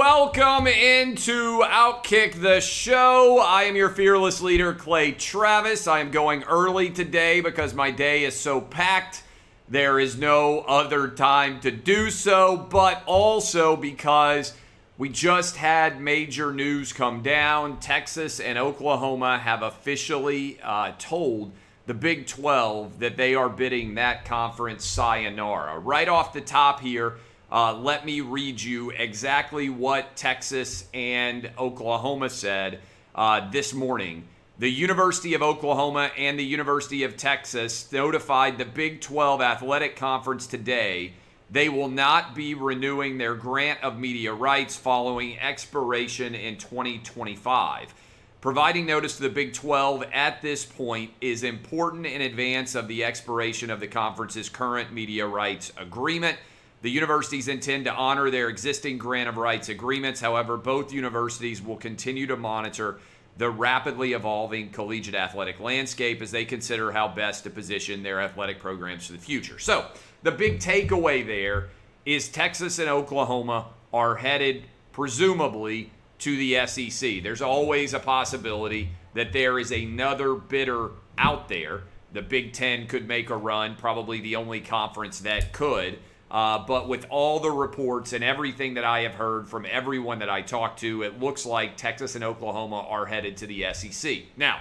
Welcome 0.00 0.66
into 0.66 1.60
Outkick 1.62 2.40
the 2.40 2.62
Show. 2.62 3.38
I 3.38 3.64
am 3.64 3.76
your 3.76 3.90
fearless 3.90 4.40
leader, 4.40 4.72
Clay 4.72 5.12
Travis. 5.12 5.86
I 5.86 6.00
am 6.00 6.10
going 6.10 6.42
early 6.44 6.88
today 6.88 7.42
because 7.42 7.74
my 7.74 7.90
day 7.90 8.24
is 8.24 8.34
so 8.34 8.62
packed. 8.62 9.22
There 9.68 10.00
is 10.00 10.16
no 10.16 10.60
other 10.60 11.06
time 11.08 11.60
to 11.60 11.70
do 11.70 12.10
so, 12.10 12.56
but 12.56 13.02
also 13.04 13.76
because 13.76 14.54
we 14.96 15.10
just 15.10 15.58
had 15.58 16.00
major 16.00 16.50
news 16.50 16.94
come 16.94 17.20
down. 17.20 17.78
Texas 17.78 18.40
and 18.40 18.56
Oklahoma 18.56 19.38
have 19.38 19.62
officially 19.62 20.58
uh, 20.62 20.92
told 20.98 21.52
the 21.84 21.92
Big 21.92 22.26
12 22.26 23.00
that 23.00 23.18
they 23.18 23.34
are 23.34 23.50
bidding 23.50 23.96
that 23.96 24.24
conference 24.24 24.86
sayonara. 24.86 25.78
Right 25.78 26.08
off 26.08 26.32
the 26.32 26.40
top 26.40 26.80
here, 26.80 27.18
uh, 27.52 27.74
let 27.74 28.04
me 28.04 28.20
read 28.20 28.60
you 28.60 28.90
exactly 28.90 29.68
what 29.68 30.16
Texas 30.16 30.84
and 30.94 31.50
Oklahoma 31.58 32.30
said 32.30 32.80
uh, 33.14 33.50
this 33.50 33.72
morning. 33.72 34.24
The 34.58 34.70
University 34.70 35.34
of 35.34 35.42
Oklahoma 35.42 36.10
and 36.16 36.38
the 36.38 36.44
University 36.44 37.02
of 37.04 37.16
Texas 37.16 37.90
notified 37.92 38.58
the 38.58 38.64
Big 38.64 39.00
12 39.00 39.40
Athletic 39.40 39.96
Conference 39.96 40.46
today 40.46 41.12
they 41.50 41.68
will 41.68 41.88
not 41.88 42.34
be 42.34 42.54
renewing 42.54 43.18
their 43.18 43.34
grant 43.34 43.82
of 43.82 43.98
media 43.98 44.32
rights 44.32 44.76
following 44.76 45.38
expiration 45.40 46.34
in 46.34 46.56
2025. 46.56 47.92
Providing 48.40 48.86
notice 48.86 49.16
to 49.16 49.22
the 49.22 49.28
Big 49.28 49.52
12 49.52 50.04
at 50.12 50.40
this 50.42 50.64
point 50.64 51.10
is 51.20 51.42
important 51.42 52.06
in 52.06 52.22
advance 52.22 52.74
of 52.74 52.86
the 52.86 53.04
expiration 53.04 53.68
of 53.68 53.80
the 53.80 53.88
conference's 53.88 54.48
current 54.48 54.92
media 54.92 55.26
rights 55.26 55.72
agreement. 55.76 56.38
The 56.82 56.90
universities 56.90 57.48
intend 57.48 57.84
to 57.84 57.92
honor 57.92 58.30
their 58.30 58.48
existing 58.48 58.96
grant 58.96 59.28
of 59.28 59.36
rights 59.36 59.68
agreements. 59.68 60.20
However, 60.20 60.56
both 60.56 60.92
universities 60.92 61.60
will 61.60 61.76
continue 61.76 62.26
to 62.26 62.36
monitor 62.36 63.00
the 63.36 63.50
rapidly 63.50 64.14
evolving 64.14 64.70
collegiate 64.70 65.14
athletic 65.14 65.60
landscape 65.60 66.22
as 66.22 66.30
they 66.30 66.44
consider 66.44 66.90
how 66.92 67.08
best 67.08 67.44
to 67.44 67.50
position 67.50 68.02
their 68.02 68.20
athletic 68.20 68.60
programs 68.60 69.06
for 69.06 69.12
the 69.12 69.18
future. 69.18 69.58
So, 69.58 69.86
the 70.22 70.30
big 70.30 70.58
takeaway 70.58 71.26
there 71.26 71.68
is 72.06 72.28
Texas 72.28 72.78
and 72.78 72.88
Oklahoma 72.88 73.68
are 73.92 74.16
headed, 74.16 74.64
presumably, 74.92 75.90
to 76.18 76.36
the 76.36 76.66
SEC. 76.66 77.22
There's 77.22 77.42
always 77.42 77.94
a 77.94 77.98
possibility 77.98 78.90
that 79.14 79.32
there 79.32 79.58
is 79.58 79.70
another 79.70 80.34
bidder 80.34 80.90
out 81.18 81.48
there. 81.48 81.82
The 82.12 82.22
Big 82.22 82.52
Ten 82.52 82.86
could 82.86 83.06
make 83.06 83.30
a 83.30 83.36
run, 83.36 83.76
probably 83.76 84.20
the 84.20 84.36
only 84.36 84.60
conference 84.60 85.20
that 85.20 85.52
could. 85.52 85.98
Uh, 86.30 86.64
but 86.64 86.88
with 86.88 87.06
all 87.10 87.40
the 87.40 87.50
reports 87.50 88.12
and 88.12 88.22
everything 88.22 88.74
that 88.74 88.84
I 88.84 89.00
have 89.00 89.14
heard 89.14 89.48
from 89.48 89.66
everyone 89.68 90.20
that 90.20 90.30
I 90.30 90.42
talked 90.42 90.80
to, 90.80 91.02
it 91.02 91.18
looks 91.18 91.44
like 91.44 91.76
Texas 91.76 92.14
and 92.14 92.22
Oklahoma 92.22 92.86
are 92.88 93.06
headed 93.06 93.36
to 93.38 93.46
the 93.46 93.66
SEC. 93.72 94.18
Now, 94.36 94.60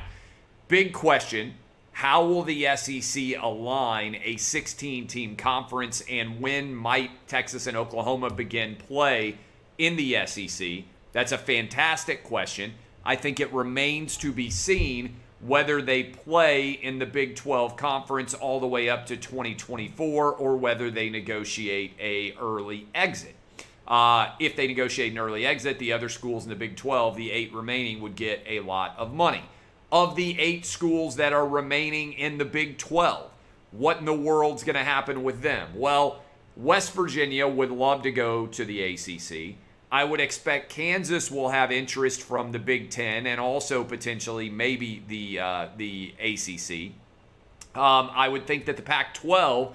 big 0.68 0.94
question 0.94 1.54
how 2.00 2.26
will 2.26 2.44
the 2.44 2.66
SEC 2.78 3.36
align 3.42 4.22
a 4.24 4.38
16 4.38 5.08
team 5.08 5.36
conference 5.36 6.02
and 6.10 6.40
when 6.40 6.74
might 6.74 7.12
Texas 7.28 7.68
and 7.68 7.76
Oklahoma 7.76 8.30
begin 8.30 8.78
play 8.78 9.38
in 9.78 9.98
the 9.98 10.26
SEC? 10.26 10.84
That's 11.12 11.34
a 11.34 11.38
fantastic 11.38 12.24
question. 12.24 12.76
I 13.04 13.18
think 13.18 13.42
it 13.42 13.52
remains 13.52 14.16
to 14.18 14.32
be 14.32 14.50
seen 14.50 15.18
whether 15.42 15.82
they 15.82 16.04
play 16.04 16.72
in 16.72 17.00
the 17.00 17.06
Big 17.06 17.36
12 17.36 17.78
conference 17.78 18.34
all 18.34 18.60
the 18.60 18.68
way 18.68 18.90
up 18.90 19.06
to 19.06 19.16
2024 19.16 20.34
or 20.34 20.58
whether 20.58 20.92
they 20.92 21.10
negotiate 21.10 21.94
a 22.00 22.34
early 22.40 22.88
exit. 22.94 23.36
Uh, 23.88 24.32
if 24.40 24.56
they 24.56 24.68
negotiate 24.68 25.12
an 25.12 25.18
early 25.18 25.46
exit, 25.46 25.80
the 25.80 25.94
other 25.94 26.10
schools 26.10 26.44
in 26.44 26.50
the 26.50 26.56
Big 26.56 26.76
12, 26.76 27.16
the 27.16 27.32
eight 27.32 27.54
remaining, 27.54 28.02
would 28.02 28.16
get 28.16 28.44
a 28.46 28.60
lot 28.60 28.94
of 28.98 29.14
money. 29.14 29.44
Of 29.92 30.16
the 30.16 30.40
eight 30.40 30.66
schools 30.66 31.16
that 31.16 31.34
are 31.34 31.48
remaining 31.48 32.14
in 32.14 32.38
the 32.38 32.46
Big 32.46 32.78
12, 32.78 33.32
what 33.72 33.98
in 33.98 34.06
the 34.06 34.14
world's 34.14 34.64
going 34.64 34.76
to 34.76 34.84
happen 34.84 35.24
with 35.24 35.42
them? 35.42 35.70
Well, 35.74 36.22
West 36.56 36.94
Virginia 36.94 37.48
would 37.48 37.72
love 37.72 38.04
to 38.04 38.12
go 38.12 38.46
to 38.48 38.66
the 38.66 38.82
ACC. 38.84 39.56
I 39.92 40.04
would 40.04 40.20
expect 40.20 40.70
Kansas 40.70 41.32
will 41.32 41.50
have 41.50 41.72
interest 41.72 42.22
from 42.22 42.52
the 42.52 42.60
Big 42.60 42.92
Ten 42.92 43.26
and 43.26 43.40
also 43.40 43.84
potentially 43.84 44.50
maybe 44.50 45.04
the 45.08 45.40
uh, 45.40 45.68
the 45.78 46.14
ACC. 46.20 46.94
Um, 47.76 48.12
I 48.14 48.28
would 48.28 48.46
think 48.46 48.66
that 48.66 48.78
the 48.78 48.84
Pac-12 48.84 49.74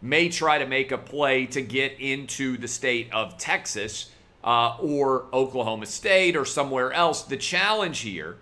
may 0.00 0.28
try 0.28 0.58
to 0.58 0.66
make 0.66 0.92
a 0.92 0.98
play 0.98 1.46
to 1.46 1.60
get 1.60 1.98
into 1.98 2.56
the 2.56 2.68
state 2.68 3.12
of 3.12 3.36
Texas 3.38 4.10
uh, 4.44 4.76
or 4.80 5.26
Oklahoma 5.32 5.86
State 5.86 6.36
or 6.36 6.44
somewhere 6.44 6.92
else. 6.92 7.22
The 7.22 7.36
challenge 7.36 8.00
here, 8.00 8.38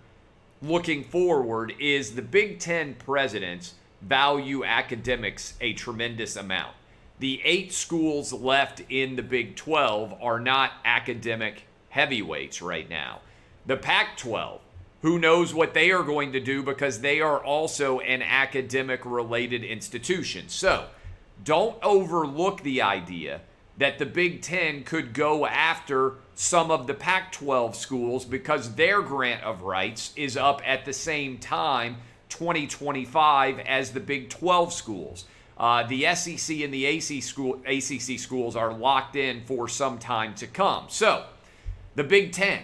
looking 0.61 1.03
forward, 1.03 1.73
is 1.79 2.13
the 2.13 2.21
Big 2.21 2.59
Ten 2.59 2.93
presidents 2.93 3.73
value 4.01 4.63
academics 4.63 5.55
a 5.61 5.73
tremendous 5.73 6.35
amount 6.35 6.76
the 7.19 7.41
eight 7.43 7.73
schools 7.73 8.31
left 8.31 8.81
in 8.89 9.15
the 9.15 9.23
Big 9.23 9.55
12 9.55 10.15
are 10.21 10.39
not 10.39 10.73
academic 10.85 11.63
heavyweights 11.89 12.61
right 12.61 12.89
now. 12.89 13.21
The 13.65 13.77
Pac 13.77 14.17
12, 14.17 14.61
who 15.01 15.17
knows 15.17 15.53
what 15.53 15.73
they 15.73 15.91
are 15.91 16.03
going 16.03 16.31
to 16.33 16.39
do 16.39 16.61
because 16.61 17.01
they 17.01 17.19
are 17.19 17.43
also 17.43 17.99
an 17.99 18.21
academic 18.21 19.01
related 19.03 19.63
institution. 19.63 20.47
So 20.47 20.87
don't 21.43 21.77
overlook 21.83 22.61
the 22.61 22.81
idea 22.81 23.41
that 23.77 23.99
the 23.99 24.05
Big 24.05 24.41
Ten 24.41 24.83
could 24.83 25.13
go 25.13 25.45
after 25.45 26.15
some 26.35 26.69
of 26.69 26.87
the 26.87 26.93
Pac 26.93 27.31
12 27.31 27.75
schools 27.75 28.25
because 28.25 28.75
their 28.75 29.01
grant 29.01 29.43
of 29.43 29.63
rights 29.63 30.13
is 30.15 30.37
up 30.37 30.61
at 30.65 30.85
the 30.85 30.93
same 30.93 31.37
time, 31.39 31.97
2025, 32.29 33.59
as 33.59 33.91
the 33.91 33.99
Big 33.99 34.29
12 34.29 34.71
schools. 34.73 35.25
Uh, 35.57 35.83
the 35.87 36.13
SEC 36.13 36.59
and 36.59 36.73
the 36.73 36.85
AC 36.85 37.19
school, 37.21 37.59
ACC 37.65 38.19
schools 38.19 38.55
are 38.55 38.73
locked 38.73 39.15
in 39.15 39.41
for 39.41 39.67
some 39.67 39.97
time 39.97 40.35
to 40.35 40.45
come. 40.45 40.85
So, 40.87 41.25
the 41.95 42.03
Big 42.03 42.31
Ten, 42.31 42.61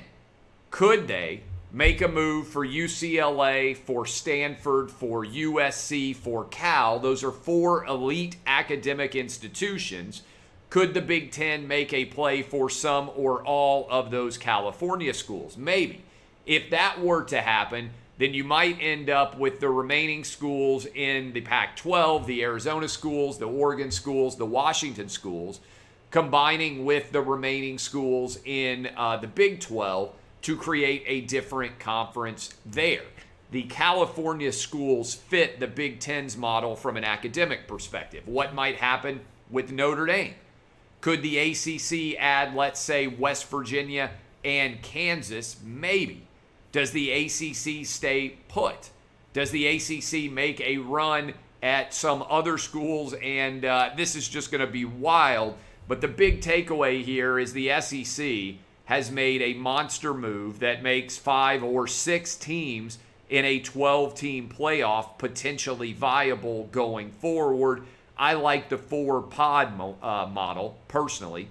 could 0.70 1.08
they 1.08 1.42
make 1.72 2.02
a 2.02 2.08
move 2.08 2.48
for 2.48 2.66
UCLA, 2.66 3.76
for 3.76 4.06
Stanford, 4.06 4.92
for 4.92 5.26
USC, 5.26 6.16
for 6.16 6.46
Cal? 6.46 7.00
Those 7.00 7.24
are 7.24 7.32
four 7.32 7.84
elite 7.86 8.36
academic 8.46 9.16
institutions. 9.16 10.22
Could 10.70 10.94
the 10.94 11.02
Big 11.02 11.32
Ten 11.32 11.68
make 11.68 11.94
a 11.94 12.06
play 12.06 12.44
for 12.44 12.70
some 12.70 13.10
or 13.16 13.44
all 13.44 13.88
of 13.90 14.12
those 14.12 14.38
California 14.38 15.16
schools? 15.16 15.58
Maybe. 15.58 16.04
If 16.46 16.70
that 16.70 17.02
were 17.02 17.24
to 17.24 17.42
happen, 17.42 17.92
then 18.18 18.34
you 18.34 18.44
might 18.44 18.78
end 18.80 19.10
up 19.10 19.38
with 19.38 19.60
the 19.60 19.70
remaining 19.70 20.24
schools 20.24 20.86
in 20.86 21.34
the 21.34 21.42
Pac 21.42 21.76
12, 21.76 22.28
the 22.28 22.44
Arizona 22.44 22.88
schools, 22.88 23.40
the 23.40 23.48
Oregon 23.48 23.92
schools, 23.92 24.38
the 24.38 24.46
Washington 24.46 25.10
schools, 25.10 25.60
combining 26.12 26.86
with 26.86 27.12
the 27.12 27.22
remaining 27.22 27.80
schools 27.80 28.38
in 28.46 28.90
uh, 28.96 29.18
the 29.18 29.28
Big 29.28 29.60
12 29.60 30.14
to 30.44 30.56
create 30.56 31.04
a 31.08 31.22
different 31.22 31.80
conference 31.80 32.54
there. 32.66 33.04
The 33.50 33.64
California 33.64 34.52
schools 34.52 35.16
fit 35.16 35.60
the 35.60 35.68
Big 35.68 36.00
Ten's 36.00 36.38
model 36.38 36.76
from 36.76 36.98
an 36.98 37.04
academic 37.04 37.68
perspective. 37.68 38.28
What 38.28 38.54
might 38.54 38.78
happen 38.78 39.22
with 39.50 39.72
Notre 39.72 40.06
Dame? 40.06 40.36
Could 41.02 41.22
the 41.22 41.38
ACC 41.38 42.20
add, 42.20 42.56
let's 42.56 42.80
say, 42.80 43.08
West 43.08 43.50
Virginia 43.50 44.12
and 44.44 44.82
Kansas? 44.82 45.58
Maybe. 45.64 46.28
Does 46.74 46.92
the 46.92 47.12
ACC 47.12 47.86
stay 47.86 48.36
put? 48.50 48.90
Does 49.32 49.52
the 49.52 49.68
ACC 49.68 50.30
make 50.32 50.60
a 50.60 50.78
run 50.78 51.36
at 51.62 51.94
some 51.94 52.26
other 52.30 52.58
schools? 52.58 53.14
And 53.22 53.64
uh, 53.64 53.92
this 53.96 54.16
is 54.16 54.28
just 54.28 54.52
going 54.52 54.62
to 54.62 54.68
be 54.68 54.84
wild. 54.84 55.56
But 55.88 56.02
the 56.02 56.08
big 56.08 56.42
takeaway 56.42 57.04
here 57.04 57.38
is 57.38 57.54
the 57.54 57.80
SEC 57.80 58.56
has 58.86 59.12
made 59.12 59.42
a 59.42 59.54
monster 59.54 60.14
move 60.14 60.60
that 60.60 60.82
makes 60.82 61.16
five 61.16 61.64
or 61.64 61.88
six 61.88 62.36
teams 62.36 62.98
in 63.30 63.46
a 63.46 63.60
12 63.60 64.16
team 64.16 64.50
playoff 64.50 65.18
potentially 65.20 65.94
viable 65.94 66.66
going 66.72 67.12
forward. 67.12 67.84
I 68.18 68.34
like 68.34 68.70
the 68.70 68.78
four 68.78 69.22
pod 69.22 69.78
mo- 69.78 69.98
uh, 70.02 70.28
model 70.32 70.78
personally, 70.88 71.50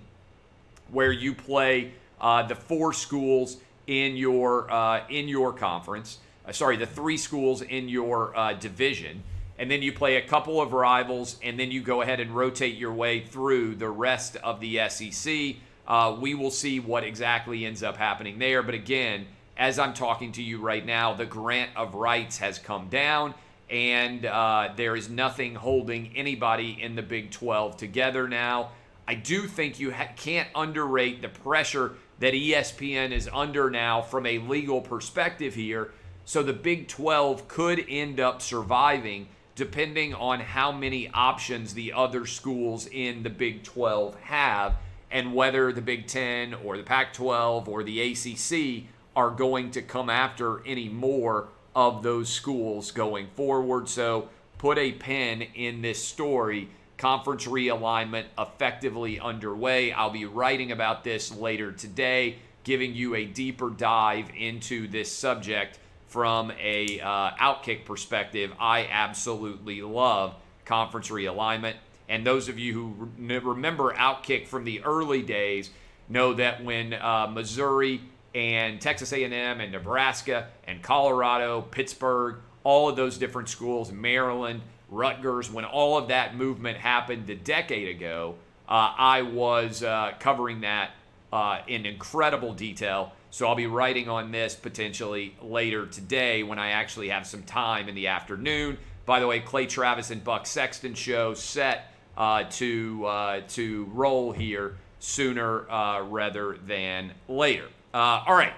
where 0.90 1.12
you 1.12 1.34
play 1.34 1.92
uh, 2.20 2.42
the 2.42 2.54
four 2.54 2.92
schools 2.92 3.58
in 3.87 4.17
your 4.17 4.70
uh, 4.70 5.05
in 5.08 5.29
your 5.29 5.52
conference. 5.52 6.19
Uh, 6.46 6.52
sorry, 6.52 6.76
the 6.76 6.87
three 6.87 7.17
schools 7.17 7.62
in 7.62 7.88
your 7.88 8.37
uh, 8.37 8.52
division, 8.55 9.23
and 9.58 9.70
then 9.70 9.82
you 9.82 9.93
play 9.93 10.17
a 10.17 10.23
couple 10.23 10.61
of 10.61 10.73
rivals, 10.73 11.38
and 11.43 11.58
then 11.58 11.70
you 11.70 11.81
go 11.81 12.02
ahead 12.02 12.20
and 12.20 12.34
rotate 12.34 12.76
your 12.76 12.93
way 12.93 13.20
through 13.20 13.75
the 13.76 13.88
rest 13.88 14.37
of 14.37 14.61
the 14.61 14.81
SEC. 14.88 15.56
Uh, 15.87 16.17
we 16.19 16.34
will 16.34 16.50
see 16.50 16.81
what 16.81 17.05
exactly 17.05 17.64
ends 17.64 17.82
up 17.82 17.96
happening 17.96 18.38
there. 18.38 18.62
But 18.62 18.75
again, 18.75 19.26
as 19.56 19.79
I'm 19.79 19.94
talking 19.94 20.32
to 20.32 20.43
you 20.43 20.61
right 20.61 20.84
now, 20.84 21.14
the 21.14 21.26
grant 21.26 21.70
of 21.76 21.94
rights 21.94 22.38
has 22.38 22.58
come 22.58 22.88
down, 22.88 23.34
and 23.69 24.25
uh, 24.26 24.70
there 24.76 24.96
is 24.96 25.08
nothing 25.08 25.55
holding 25.55 26.17
anybody 26.17 26.79
in 26.81 26.94
the 26.94 27.02
Big 27.02 27.31
12 27.31 27.76
together 27.76 28.29
now. 28.29 28.70
I 29.06 29.14
do 29.14 29.46
think 29.46 29.81
you 29.81 29.93
ha- 29.93 30.08
can't 30.17 30.49
underrate 30.55 31.23
the 31.23 31.29
pressure 31.29 31.96
that 32.22 32.34
ESPN 32.34 33.10
is 33.10 33.28
under 33.32 33.69
now 33.69 34.00
from 34.00 34.26
a 34.26 34.38
legal 34.38 34.80
perspective 34.80 35.56
here. 35.56 35.90
So 36.24 36.44
the 36.44 36.52
Big 36.52 36.86
12 36.86 37.48
could 37.48 37.84
end 37.88 38.20
up 38.20 38.40
surviving 38.40 39.26
depending 39.56 40.14
on 40.14 40.38
how 40.38 40.70
many 40.70 41.08
options 41.08 41.74
the 41.74 41.92
other 41.92 42.24
schools 42.24 42.86
in 42.86 43.24
the 43.24 43.28
Big 43.28 43.64
12 43.64 44.14
have 44.20 44.76
and 45.10 45.34
whether 45.34 45.72
the 45.72 45.80
Big 45.80 46.06
10 46.06 46.54
or 46.54 46.76
the 46.76 46.84
Pac 46.84 47.12
12 47.12 47.69
or 47.69 47.82
the 47.82 48.12
ACC 48.12 48.84
are 49.16 49.30
going 49.30 49.72
to 49.72 49.82
come 49.82 50.08
after 50.08 50.64
any 50.64 50.88
more 50.88 51.48
of 51.74 52.04
those 52.04 52.28
schools 52.28 52.92
going 52.92 53.26
forward. 53.34 53.88
So 53.88 54.28
put 54.58 54.78
a 54.78 54.92
pin 54.92 55.42
in 55.56 55.82
this 55.82 56.00
story. 56.00 56.69
Conference 57.02 57.46
realignment 57.46 58.26
effectively 58.38 59.19
underway. 59.19 59.90
I'll 59.90 60.10
be 60.10 60.25
writing 60.25 60.70
about 60.70 61.02
this 61.02 61.34
later 61.34 61.72
today, 61.72 62.37
giving 62.62 62.94
you 62.94 63.16
a 63.16 63.25
deeper 63.25 63.70
dive 63.70 64.31
into 64.37 64.87
this 64.87 65.10
subject 65.10 65.81
from 66.06 66.52
a 66.60 67.00
uh, 67.00 67.32
outkick 67.32 67.87
perspective. 67.87 68.52
I 68.60 68.87
absolutely 68.87 69.82
love 69.82 70.37
conference 70.64 71.08
realignment. 71.08 71.75
And 72.08 72.25
those 72.25 72.49
of 72.49 72.56
you 72.60 72.72
who 72.72 73.10
re- 73.19 73.38
remember 73.38 73.93
Outkick 73.94 74.46
from 74.46 74.62
the 74.62 74.84
early 74.84 75.22
days 75.22 75.70
know 76.08 76.34
that 76.34 76.62
when 76.62 76.93
uh, 76.93 77.26
Missouri 77.26 78.00
and 78.32 78.81
Texas 78.81 79.12
A&M 79.12 79.32
and 79.60 79.72
Nebraska 79.72 80.50
and 80.69 80.81
Colorado, 80.84 81.62
Pittsburgh, 81.62 82.37
all 82.62 82.88
of 82.88 82.94
those 82.94 83.19
different 83.19 83.48
schools, 83.48 83.90
Maryland, 83.90 84.60
Rutgers, 84.92 85.50
when 85.50 85.64
all 85.64 85.96
of 85.96 86.08
that 86.08 86.36
movement 86.36 86.76
happened 86.76 87.28
a 87.30 87.34
decade 87.34 87.88
ago, 87.88 88.34
uh, 88.68 88.92
I 88.96 89.22
was 89.22 89.82
uh, 89.82 90.12
covering 90.20 90.60
that 90.60 90.90
uh, 91.32 91.60
in 91.66 91.86
incredible 91.86 92.52
detail. 92.52 93.12
So 93.30 93.48
I'll 93.48 93.54
be 93.54 93.66
writing 93.66 94.10
on 94.10 94.30
this 94.30 94.54
potentially 94.54 95.34
later 95.40 95.86
today 95.86 96.42
when 96.42 96.58
I 96.58 96.70
actually 96.72 97.08
have 97.08 97.26
some 97.26 97.42
time 97.42 97.88
in 97.88 97.94
the 97.94 98.08
afternoon. 98.08 98.76
By 99.06 99.20
the 99.20 99.26
way, 99.26 99.40
Clay 99.40 99.66
Travis 99.66 100.10
and 100.10 100.22
Buck 100.22 100.46
Sexton 100.46 100.94
show 100.94 101.32
set 101.32 101.92
uh, 102.16 102.44
to 102.50 103.06
uh, 103.06 103.40
to 103.48 103.90
roll 103.94 104.32
here 104.32 104.76
sooner 104.98 105.68
uh, 105.70 106.02
rather 106.02 106.58
than 106.66 107.12
later. 107.28 107.68
All 107.94 108.34
right. 108.34 108.52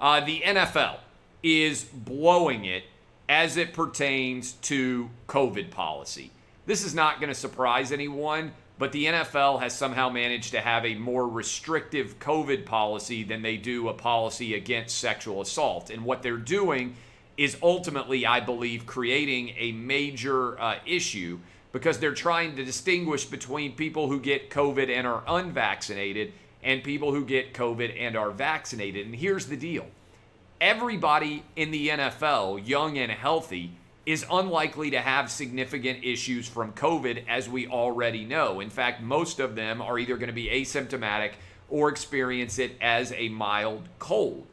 The 0.00 0.40
NFL 0.40 0.98
is 1.42 1.84
blowing 1.84 2.64
it 2.64 2.84
as 3.28 3.56
it 3.56 3.72
pertains 3.72 4.52
to 4.52 5.08
COVID 5.28 5.70
policy. 5.70 6.30
This 6.66 6.84
is 6.84 6.94
not 6.94 7.20
going 7.20 7.28
to 7.28 7.34
surprise 7.34 7.92
anyone, 7.92 8.52
but 8.78 8.92
the 8.92 9.06
NFL 9.06 9.60
has 9.60 9.74
somehow 9.74 10.08
managed 10.08 10.50
to 10.52 10.60
have 10.60 10.84
a 10.84 10.94
more 10.94 11.28
restrictive 11.28 12.18
COVID 12.18 12.66
policy 12.66 13.22
than 13.22 13.42
they 13.42 13.56
do 13.56 13.88
a 13.88 13.94
policy 13.94 14.54
against 14.54 14.98
sexual 14.98 15.40
assault. 15.40 15.90
And 15.90 16.04
what 16.04 16.22
they're 16.22 16.36
doing 16.36 16.96
is 17.36 17.56
ultimately, 17.62 18.26
I 18.26 18.40
believe, 18.40 18.86
creating 18.86 19.54
a 19.58 19.72
major 19.72 20.60
uh, 20.60 20.78
issue 20.86 21.38
because 21.72 21.98
they're 21.98 22.14
trying 22.14 22.56
to 22.56 22.64
distinguish 22.64 23.24
between 23.24 23.72
people 23.72 24.08
who 24.08 24.20
get 24.20 24.50
COVID 24.50 24.88
and 24.88 25.06
are 25.06 25.24
unvaccinated 25.26 26.32
and 26.62 26.82
people 26.82 27.12
who 27.12 27.24
get 27.24 27.52
COVID 27.52 28.00
and 28.00 28.16
are 28.16 28.30
vaccinated. 28.30 29.06
And 29.06 29.14
here's 29.14 29.46
the 29.46 29.56
deal 29.56 29.86
everybody 30.64 31.44
in 31.56 31.70
the 31.70 31.88
NFL, 31.88 32.66
young 32.66 32.96
and 32.96 33.12
healthy, 33.12 33.70
is 34.06 34.24
unlikely 34.30 34.90
to 34.90 34.98
have 34.98 35.30
significant 35.30 36.02
issues 36.02 36.48
from 36.48 36.72
COVID, 36.72 37.24
as 37.28 37.50
we 37.50 37.66
already 37.66 38.24
know. 38.24 38.60
In 38.60 38.70
fact, 38.70 39.02
most 39.02 39.40
of 39.40 39.56
them 39.56 39.82
are 39.82 39.98
either 39.98 40.16
going 40.16 40.28
to 40.28 40.32
be 40.32 40.46
asymptomatic 40.46 41.32
or 41.68 41.90
experience 41.90 42.58
it 42.58 42.78
as 42.80 43.12
a 43.12 43.28
mild 43.28 43.90
cold. 43.98 44.46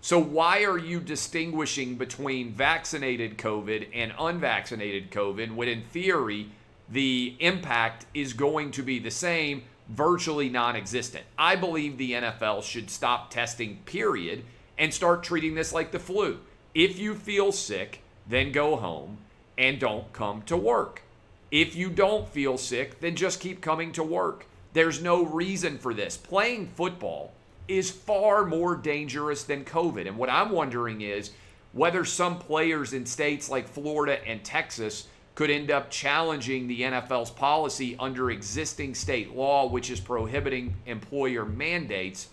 So, 0.00 0.18
why 0.18 0.64
are 0.64 0.78
you 0.78 0.98
distinguishing 0.98 1.96
between 1.96 2.54
vaccinated 2.54 3.36
COVID 3.36 3.88
and 3.92 4.14
unvaccinated 4.18 5.10
COVID 5.10 5.54
when, 5.54 5.68
in 5.68 5.82
theory, 5.82 6.48
the 6.88 7.36
impact 7.38 8.06
is 8.14 8.32
going 8.32 8.70
to 8.72 8.82
be 8.82 8.98
the 8.98 9.10
same? 9.10 9.64
virtually 9.88 10.48
non 10.48 10.76
existent. 10.76 11.24
I 11.36 11.56
believe 11.56 11.98
the 11.98 12.12
NFL 12.12 12.62
should 12.62 12.88
stop 12.90 13.28
testing, 13.28 13.78
period, 13.86 14.44
and 14.80 14.92
start 14.92 15.22
treating 15.22 15.54
this 15.54 15.72
like 15.72 15.92
the 15.92 15.98
flu. 15.98 16.40
If 16.74 16.98
you 16.98 17.14
feel 17.14 17.52
sick, 17.52 18.02
then 18.26 18.50
go 18.50 18.76
home 18.76 19.18
and 19.58 19.78
don't 19.78 20.10
come 20.12 20.42
to 20.42 20.56
work. 20.56 21.02
If 21.50 21.76
you 21.76 21.90
don't 21.90 22.26
feel 22.28 22.56
sick, 22.56 22.98
then 23.00 23.14
just 23.14 23.40
keep 23.40 23.60
coming 23.60 23.92
to 23.92 24.02
work. 24.02 24.46
There's 24.72 25.02
no 25.02 25.24
reason 25.24 25.78
for 25.78 25.92
this. 25.92 26.16
Playing 26.16 26.68
football 26.68 27.32
is 27.68 27.90
far 27.90 28.46
more 28.46 28.74
dangerous 28.74 29.44
than 29.44 29.64
COVID. 29.64 30.08
And 30.08 30.16
what 30.16 30.30
I'm 30.30 30.50
wondering 30.50 31.02
is 31.02 31.32
whether 31.72 32.04
some 32.04 32.38
players 32.38 32.94
in 32.94 33.04
states 33.04 33.50
like 33.50 33.68
Florida 33.68 34.26
and 34.26 34.42
Texas 34.42 35.08
could 35.34 35.50
end 35.50 35.70
up 35.70 35.90
challenging 35.90 36.66
the 36.66 36.80
NFL's 36.82 37.30
policy 37.30 37.96
under 37.98 38.30
existing 38.30 38.94
state 38.94 39.34
law, 39.36 39.68
which 39.68 39.90
is 39.90 40.00
prohibiting 40.00 40.74
employer 40.86 41.44
mandates 41.44 42.28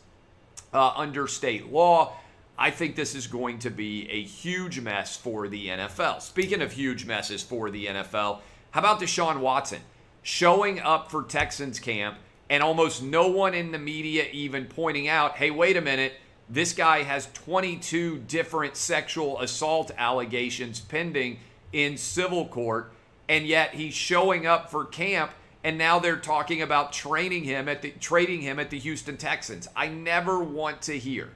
uh, 0.74 0.94
under 0.96 1.28
state 1.28 1.72
law. 1.72 2.14
I 2.58 2.72
think 2.72 2.96
this 2.96 3.14
is 3.14 3.28
going 3.28 3.60
to 3.60 3.70
be 3.70 4.10
a 4.10 4.24
huge 4.24 4.80
mess 4.80 5.16
for 5.16 5.48
the 5.48 5.68
NFL. 5.68 6.22
Speaking 6.22 6.62
of 6.62 6.72
huge 6.72 7.06
messes 7.06 7.44
for 7.44 7.70
the 7.70 7.86
NFL, 7.86 8.40
how 8.72 8.80
about 8.80 9.00
Deshaun 9.00 9.40
Watson 9.40 9.82
showing 10.24 10.80
up 10.80 11.12
for 11.12 11.24
Texans 11.24 11.80
camp 11.80 12.18
and 12.50 12.64
almost 12.64 13.04
no 13.04 13.28
one 13.28 13.54
in 13.54 13.72
the 13.72 13.78
media 13.78 14.26
even 14.32 14.66
pointing 14.66 15.08
out, 15.08 15.38
hey, 15.38 15.52
wait 15.52 15.78
a 15.78 15.82
minute, 15.82 16.14
this 16.50 16.74
guy 16.74 17.04
has 17.04 17.30
22 17.34 18.20
different 18.20 18.76
sexual 18.76 19.40
assault 19.42 19.92
allegations 19.98 20.80
pending 20.80 21.40
in 21.74 21.98
civil 21.98 22.48
court 22.48 22.92
and 23.30 23.46
yet 23.46 23.74
he's 23.74 23.94
showing 23.94 24.48
up 24.48 24.72
for 24.72 24.86
camp 24.86 25.32
and 25.64 25.78
now 25.78 26.00
they're 26.00 26.16
talking 26.16 26.62
about 26.62 26.94
training 26.94 27.44
him 27.44 27.68
at 27.68 27.82
the 27.82 27.92
trading 28.00 28.42
him 28.42 28.58
at 28.58 28.70
the 28.70 28.80
Houston 28.80 29.18
Texans. 29.18 29.68
I 29.76 29.88
never 29.90 30.40
want 30.40 30.82
to 30.84 30.98
hear 30.98 31.30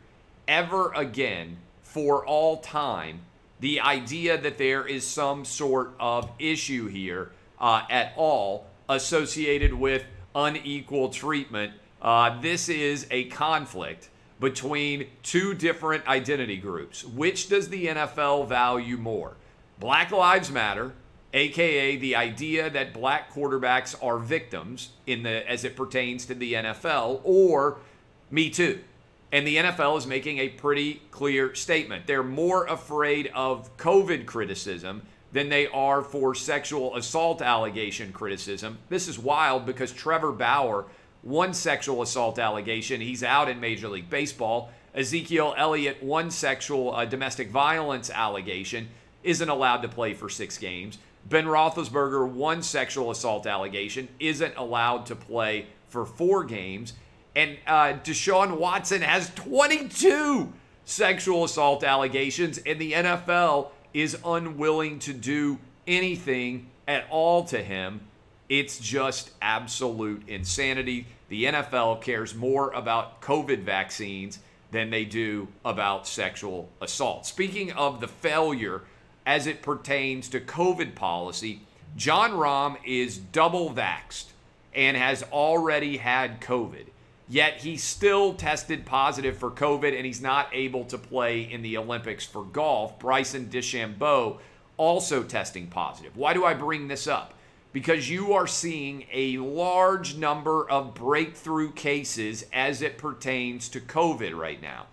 ever 0.51 0.91
again 0.93 1.57
for 1.81 2.25
all 2.25 2.57
time 2.57 3.21
the 3.61 3.79
idea 3.79 4.37
that 4.37 4.57
there 4.57 4.85
is 4.85 5.07
some 5.07 5.45
sort 5.45 5.93
of 5.99 6.29
issue 6.39 6.87
here 6.87 7.31
uh, 7.59 7.83
at 7.89 8.11
all 8.17 8.65
associated 8.89 9.73
with 9.73 10.03
unequal 10.35 11.09
treatment. 11.09 11.71
Uh, 12.01 12.39
this 12.41 12.67
is 12.67 13.07
a 13.11 13.25
conflict 13.25 14.09
between 14.39 15.07
two 15.23 15.53
different 15.53 16.05
identity 16.07 16.57
groups. 16.57 17.05
Which 17.05 17.47
does 17.47 17.69
the 17.69 17.87
NFL 17.87 18.49
value 18.49 18.97
more? 18.97 19.37
Black 19.79 20.11
Lives 20.11 20.51
Matter 20.51 20.91
aka 21.33 21.95
the 21.95 22.13
idea 22.13 22.69
that 22.69 22.93
black 22.93 23.33
quarterbacks 23.33 23.95
are 24.03 24.17
victims 24.17 24.89
in 25.07 25.23
the 25.23 25.49
as 25.49 25.63
it 25.63 25.77
pertains 25.77 26.25
to 26.25 26.35
the 26.35 26.53
NFL 26.53 27.21
or 27.23 27.77
me 28.29 28.49
too. 28.49 28.81
And 29.31 29.47
the 29.47 29.57
NFL 29.57 29.97
is 29.97 30.05
making 30.05 30.39
a 30.39 30.49
pretty 30.49 31.01
clear 31.11 31.55
statement. 31.55 32.05
They're 32.05 32.23
more 32.23 32.65
afraid 32.65 33.31
of 33.33 33.75
COVID 33.77 34.25
criticism 34.25 35.03
than 35.31 35.49
they 35.49 35.67
are 35.67 36.01
for 36.01 36.35
sexual 36.35 36.95
assault 36.95 37.41
allegation 37.41 38.11
criticism. 38.11 38.77
This 38.89 39.07
is 39.07 39.17
wild 39.17 39.65
because 39.65 39.93
Trevor 39.93 40.33
Bauer, 40.33 40.85
one 41.21 41.53
sexual 41.53 42.01
assault 42.01 42.39
allegation, 42.39 42.99
he's 42.99 43.23
out 43.23 43.49
in 43.49 43.59
Major 43.59 43.87
League 43.87 44.09
Baseball. 44.09 44.71
Ezekiel 44.93 45.53
Elliott, 45.57 46.03
one 46.03 46.29
sexual 46.31 46.93
uh, 46.93 47.05
domestic 47.05 47.49
violence 47.49 48.09
allegation, 48.09 48.89
isn't 49.23 49.49
allowed 49.49 49.81
to 49.83 49.87
play 49.87 50.13
for 50.13 50.27
six 50.27 50.57
games. 50.57 50.97
Ben 51.29 51.45
Roethlisberger, 51.45 52.27
one 52.27 52.61
sexual 52.61 53.11
assault 53.11 53.47
allegation, 53.47 54.09
isn't 54.19 54.57
allowed 54.57 55.05
to 55.05 55.15
play 55.15 55.67
for 55.87 56.05
four 56.05 56.43
games. 56.43 56.93
And 57.35 57.57
uh, 57.65 57.93
Deshaun 58.03 58.57
Watson 58.57 59.01
has 59.01 59.29
22 59.35 60.51
sexual 60.85 61.45
assault 61.45 61.83
allegations, 61.83 62.57
and 62.59 62.79
the 62.79 62.93
NFL 62.93 63.69
is 63.93 64.17
unwilling 64.25 64.99
to 64.99 65.13
do 65.13 65.59
anything 65.87 66.67
at 66.87 67.05
all 67.09 67.43
to 67.45 67.63
him. 67.63 68.01
It's 68.49 68.79
just 68.79 69.31
absolute 69.41 70.27
insanity. 70.27 71.07
The 71.29 71.45
NFL 71.45 72.01
cares 72.01 72.35
more 72.35 72.71
about 72.71 73.21
COVID 73.21 73.63
vaccines 73.63 74.39
than 74.71 74.89
they 74.89 75.05
do 75.05 75.47
about 75.63 76.07
sexual 76.07 76.69
assault. 76.81 77.25
Speaking 77.25 77.71
of 77.71 78.01
the 78.01 78.07
failure 78.07 78.81
as 79.25 79.47
it 79.47 79.61
pertains 79.61 80.27
to 80.29 80.39
COVID 80.39 80.95
policy, 80.95 81.61
Jon 81.95 82.31
Rahm 82.31 82.77
is 82.85 83.17
double 83.17 83.71
vaxxed 83.71 84.25
and 84.73 84.97
has 84.97 85.23
already 85.31 85.97
had 85.97 86.41
COVID. 86.41 86.87
Yet 87.31 87.61
he 87.61 87.77
still 87.77 88.33
tested 88.33 88.85
positive 88.85 89.37
for 89.37 89.51
COVID 89.51 89.95
and 89.95 90.05
he's 90.05 90.21
not 90.21 90.49
able 90.51 90.83
to 90.83 90.97
play 90.97 91.49
in 91.49 91.61
the 91.61 91.77
Olympics 91.77 92.25
for 92.25 92.43
golf. 92.43 92.99
Bryson 92.99 93.45
DeChambeau 93.45 94.39
also 94.75 95.23
testing 95.23 95.67
positive. 95.67 96.17
Why 96.17 96.33
do 96.33 96.43
I 96.43 96.53
bring 96.53 96.89
this 96.89 97.07
up? 97.07 97.33
Because 97.71 98.09
you 98.09 98.33
are 98.33 98.47
seeing 98.47 99.05
a 99.13 99.37
large 99.37 100.17
number 100.17 100.69
of 100.69 100.93
breakthrough 100.93 101.71
cases 101.71 102.47
as 102.51 102.81
it 102.81 102.97
pertains 102.97 103.69
to 103.69 103.79
COVID 103.79 104.37
right 104.37 104.61
now. 104.61 104.87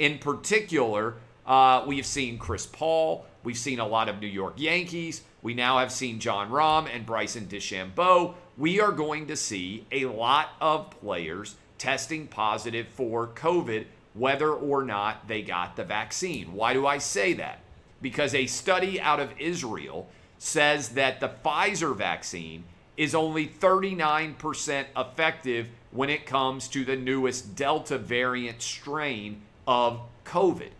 In 0.00 0.18
particular, 0.18 1.14
uh, 1.46 1.84
we've 1.86 2.06
seen 2.06 2.38
Chris 2.38 2.66
Paul, 2.66 3.24
we've 3.44 3.56
seen 3.56 3.78
a 3.78 3.86
lot 3.86 4.08
of 4.08 4.20
New 4.20 4.26
York 4.26 4.54
Yankees, 4.56 5.22
we 5.42 5.54
now 5.54 5.78
have 5.78 5.92
seen 5.92 6.18
Jon 6.18 6.50
Rahm 6.50 6.92
and 6.92 7.06
Bryson 7.06 7.46
DeChambeau. 7.46 8.34
We 8.58 8.80
are 8.80 8.90
going 8.90 9.28
to 9.28 9.36
see 9.36 9.86
a 9.92 10.06
lot 10.06 10.48
of 10.60 10.90
players 10.90 11.54
testing 11.84 12.26
positive 12.26 12.88
for 12.88 13.26
COVID, 13.26 13.84
whether 14.14 14.50
or 14.50 14.82
not 14.82 15.28
they 15.28 15.42
got 15.42 15.76
the 15.76 15.84
vaccine. 15.84 16.54
Why 16.54 16.72
do 16.72 16.86
I 16.86 16.96
say 16.96 17.34
that? 17.34 17.60
Because 18.00 18.34
a 18.34 18.46
study 18.46 18.98
out 18.98 19.20
of 19.20 19.38
Israel 19.38 20.08
says 20.38 20.88
that 20.90 21.20
the 21.20 21.28
Pfizer 21.44 21.94
vaccine 21.94 22.64
is 22.96 23.14
only 23.14 23.46
39% 23.46 24.86
effective 24.96 25.68
when 25.90 26.08
it 26.08 26.24
comes 26.24 26.68
to 26.68 26.86
the 26.86 26.96
newest 26.96 27.54
Delta 27.54 27.98
variant 27.98 28.62
strain 28.62 29.42
of 29.66 30.00
COVID. 30.24 30.70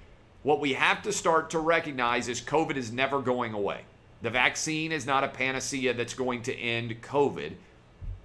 What 0.42 0.58
we 0.58 0.73
have 0.73 1.02
to 1.02 1.12
start 1.12 1.50
to 1.50 1.58
recognize 1.58 2.28
is 2.28 2.40
COVID 2.40 2.76
is 2.76 2.90
never 2.90 3.20
going 3.20 3.52
away. 3.52 3.82
The 4.23 4.30
vaccine 4.30 4.90
is 4.90 5.04
not 5.04 5.23
a 5.23 5.28
panacea 5.28 5.92
that's 5.92 6.14
going 6.14 6.40
to 6.44 6.54
end 6.56 7.02
COVID. 7.02 7.52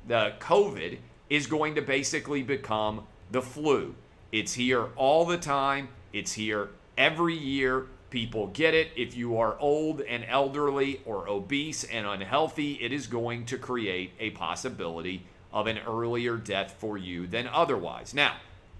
The 0.07 0.33
COVID 0.39 1.00
is 1.29 1.48
going 1.48 1.75
to 1.75 1.81
basically 1.81 2.41
become 2.41 3.05
the 3.31 3.41
flu. 3.41 3.95
It's 4.31 4.53
here 4.53 4.89
all 4.95 5.25
the 5.25 5.38
time, 5.38 5.89
it's 6.13 6.33
here 6.33 6.69
every 6.98 7.36
year. 7.36 7.88
People 8.09 8.48
get 8.48 8.74
it. 8.74 8.89
If 8.95 9.15
you 9.15 9.38
are 9.38 9.57
old 9.59 10.01
and 10.01 10.25
elderly 10.27 11.01
or 11.05 11.29
obese 11.29 11.83
and 11.83 12.07
unhealthy, 12.07 12.74
it 12.81 12.91
is 12.91 13.05
going 13.05 13.45
to 13.45 13.57
create 13.57 14.12
a 14.19 14.31
possibility 14.31 15.25
of 15.53 15.67
an 15.67 15.77
earlier 15.88 16.36
death 16.36 16.75
for 16.79 16.98
you 16.98 17.27
than 17.27 17.48
otherwise. 17.48 18.13
Now, 18.15 18.38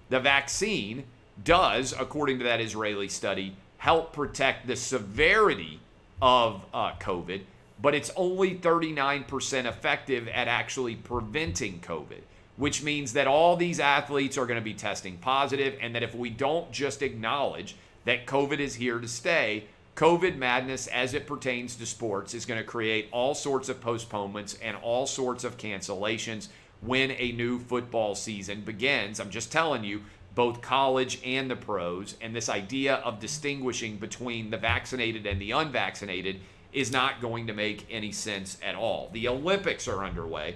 the 0.09 0.19
vaccine 0.19 1.03
does, 1.43 1.93
according 1.97 2.39
to 2.39 2.45
that 2.45 2.59
Israeli 2.59 3.07
study, 3.07 3.55
help 3.77 4.13
protect 4.13 4.65
the 4.65 4.75
severity 4.75 5.79
of 6.21 6.65
uh, 6.73 6.93
COVID, 6.99 7.41
but 7.81 7.95
it's 7.95 8.11
only 8.15 8.55
39% 8.55 9.65
effective 9.65 10.27
at 10.27 10.47
actually 10.47 10.95
preventing 10.95 11.79
COVID 11.79 12.21
which 12.59 12.83
means 12.83 13.13
that 13.13 13.25
all 13.25 13.55
these 13.55 13.79
athletes 13.79 14.37
are 14.37 14.45
going 14.45 14.59
to 14.59 14.63
be 14.63 14.73
testing 14.73 15.15
positive, 15.17 15.77
and 15.79 15.95
that 15.95 16.03
if 16.03 16.13
we 16.13 16.29
don't 16.29 16.69
just 16.73 17.01
acknowledge 17.01 17.77
that 18.03 18.25
COVID 18.25 18.59
is 18.59 18.75
here 18.75 18.99
to 18.99 19.07
stay, 19.07 19.63
COVID 19.95 20.35
madness 20.35 20.87
as 20.87 21.13
it 21.13 21.25
pertains 21.25 21.77
to 21.77 21.85
sports 21.85 22.33
is 22.33 22.45
going 22.45 22.59
to 22.59 22.65
create 22.65 23.07
all 23.13 23.33
sorts 23.33 23.69
of 23.69 23.79
postponements 23.79 24.57
and 24.61 24.75
all 24.75 25.07
sorts 25.07 25.45
of 25.45 25.55
cancellations 25.55 26.49
when 26.81 27.11
a 27.11 27.31
new 27.31 27.59
football 27.59 28.13
season 28.13 28.59
begins. 28.59 29.21
I'm 29.21 29.29
just 29.29 29.53
telling 29.53 29.85
you, 29.85 30.01
both 30.35 30.61
college 30.61 31.21
and 31.23 31.49
the 31.49 31.55
pros, 31.55 32.17
and 32.19 32.35
this 32.35 32.49
idea 32.49 32.95
of 32.95 33.21
distinguishing 33.21 33.95
between 33.95 34.49
the 34.49 34.57
vaccinated 34.57 35.25
and 35.25 35.41
the 35.41 35.51
unvaccinated 35.51 36.41
is 36.73 36.91
not 36.91 37.21
going 37.21 37.47
to 37.47 37.53
make 37.53 37.87
any 37.89 38.11
sense 38.11 38.57
at 38.61 38.75
all. 38.75 39.09
The 39.13 39.29
Olympics 39.29 39.87
are 39.87 40.03
underway. 40.03 40.55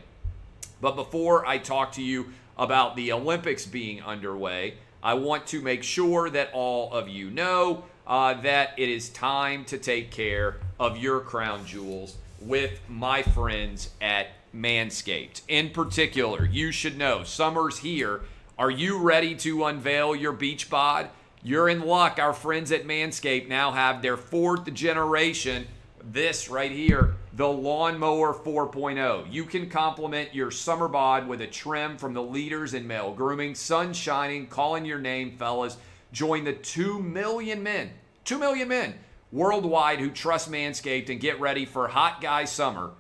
But 0.84 0.98
before 0.98 1.46
I 1.46 1.60
talk 1.60 1.94
to 1.94 2.04
you 2.04 2.34
about 2.58 2.98
the 2.98 3.14
Olympics 3.14 3.66
being 3.66 4.04
underway, 4.04 4.74
I 5.02 5.14
want 5.14 5.48
to 5.48 5.62
make 5.62 5.82
sure 5.82 6.30
that 6.30 6.50
all 6.52 6.92
of 6.92 7.08
you 7.08 7.32
know 7.32 7.86
uh, 8.06 8.34
that 8.42 8.72
it 8.78 8.90
is 8.90 9.08
time 9.08 9.64
to 9.66 9.78
take 9.78 10.12
care 10.12 10.58
of 10.78 10.98
your 10.98 11.22
crown 11.22 11.66
jewels 11.66 12.18
with 12.42 12.82
my 12.90 13.24
friends 13.24 13.92
at 14.02 14.28
Manscaped. 14.54 15.44
In 15.48 15.70
particular, 15.70 16.46
you 16.46 16.74
should 16.74 16.98
know 16.98 17.24
summer's 17.24 17.78
here. 17.78 18.20
Are 18.60 18.70
you 18.70 19.00
ready 19.00 19.36
to 19.36 19.64
unveil 19.64 20.14
your 20.14 20.34
beach 20.34 20.70
bod? 20.70 21.10
You're 21.42 21.70
in 21.70 21.80
luck. 21.80 22.20
Our 22.20 22.34
friends 22.34 22.74
at 22.74 22.86
Manscaped 22.86 23.48
now 23.48 23.72
have 23.72 24.02
their 24.02 24.18
fourth 24.18 24.74
generation 24.74 25.66
this 26.04 26.50
right 26.50 26.72
here, 26.72 27.16
the 27.36 27.48
Lawnmower 27.48 28.34
4.0. 28.34 29.32
You 29.32 29.46
can 29.46 29.70
complement 29.70 30.36
your 30.36 30.52
summer 30.52 30.88
bod 30.88 31.28
with 31.28 31.42
a 31.42 31.48
trim 31.48 31.98
from 31.98 32.14
the 32.14 32.22
leaders 32.22 32.74
in 32.74 32.86
male 32.86 33.14
grooming, 33.14 33.56
sun 33.56 33.94
shining, 33.94 34.48
calling 34.48 34.86
your 34.86 35.00
name, 35.00 35.32
fellas. 35.32 35.78
Join 36.12 36.44
the 36.44 36.54
2 36.54 37.00
million 37.00 37.64
men, 37.64 37.92
2 38.26 38.38
million 38.38 38.68
men 38.68 38.96
worldwide 39.34 40.00
who 40.00 40.12
trust 40.12 40.50
Manscaped 40.50 41.10
and 41.10 41.20
get 41.20 41.40
ready 41.42 41.66
for 41.66 41.88
hot 41.88 42.22
guy 42.22 42.46
summer. 42.46 42.92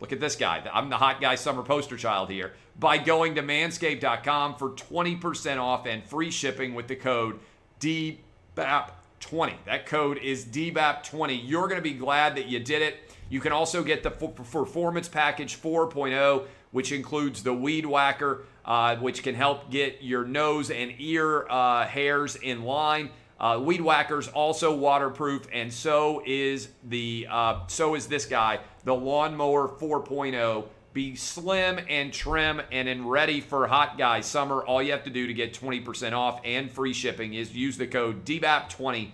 Look 0.00 0.12
at 0.12 0.18
this 0.18 0.34
guy. 0.34 0.68
I'm 0.74 0.90
the 0.90 0.96
hot 0.96 1.20
guy 1.20 1.36
summer 1.36 1.62
poster 1.62 1.96
child 1.96 2.28
here. 2.28 2.52
By 2.78 2.98
going 2.98 3.36
to 3.36 3.42
manscaped.com 3.42 4.56
for 4.56 4.70
20% 4.70 5.58
off 5.58 5.86
and 5.86 6.04
free 6.04 6.32
shipping 6.32 6.74
with 6.74 6.88
the 6.88 6.96
code 6.96 7.38
DBAP 7.78 8.90
20. 9.20 9.54
That 9.66 9.86
code 9.86 10.18
is 10.18 10.44
DBAP20. 10.46 11.40
You're 11.44 11.68
going 11.68 11.78
to 11.78 11.82
be 11.82 11.92
glad 11.92 12.34
that 12.34 12.46
you 12.46 12.58
did 12.58 12.82
it. 12.82 12.96
You 13.32 13.40
can 13.40 13.52
also 13.52 13.82
get 13.82 14.02
the 14.02 14.10
Performance 14.10 15.08
Package 15.08 15.58
4.0, 15.58 16.44
which 16.70 16.92
includes 16.92 17.42
the 17.42 17.54
Weed 17.54 17.86
Whacker, 17.86 18.44
uh, 18.62 18.96
which 18.96 19.22
can 19.22 19.34
help 19.34 19.70
get 19.70 20.02
your 20.02 20.26
nose 20.26 20.70
and 20.70 20.92
ear 20.98 21.48
uh, 21.48 21.86
hairs 21.86 22.36
in 22.36 22.62
line. 22.62 23.08
Uh, 23.40 23.58
Weed 23.64 23.80
Whacker's 23.80 24.28
also 24.28 24.76
waterproof, 24.76 25.46
and 25.50 25.72
so 25.72 26.22
is 26.26 26.68
the 26.84 27.26
uh, 27.30 27.66
so 27.68 27.94
is 27.94 28.06
this 28.06 28.26
guy, 28.26 28.60
the 28.84 28.94
Lawnmower 28.94 29.66
4.0. 29.66 30.66
Be 30.92 31.16
slim 31.16 31.80
and 31.88 32.12
trim 32.12 32.60
and 32.70 32.86
in 32.86 33.08
ready 33.08 33.40
for 33.40 33.66
hot 33.66 33.96
guy 33.96 34.20
summer. 34.20 34.62
All 34.62 34.82
you 34.82 34.92
have 34.92 35.04
to 35.04 35.10
do 35.10 35.26
to 35.26 35.32
get 35.32 35.54
20% 35.54 36.12
off 36.12 36.42
and 36.44 36.70
free 36.70 36.92
shipping 36.92 37.32
is 37.32 37.56
use 37.56 37.78
the 37.78 37.86
code 37.86 38.26
DBAP20 38.26 39.12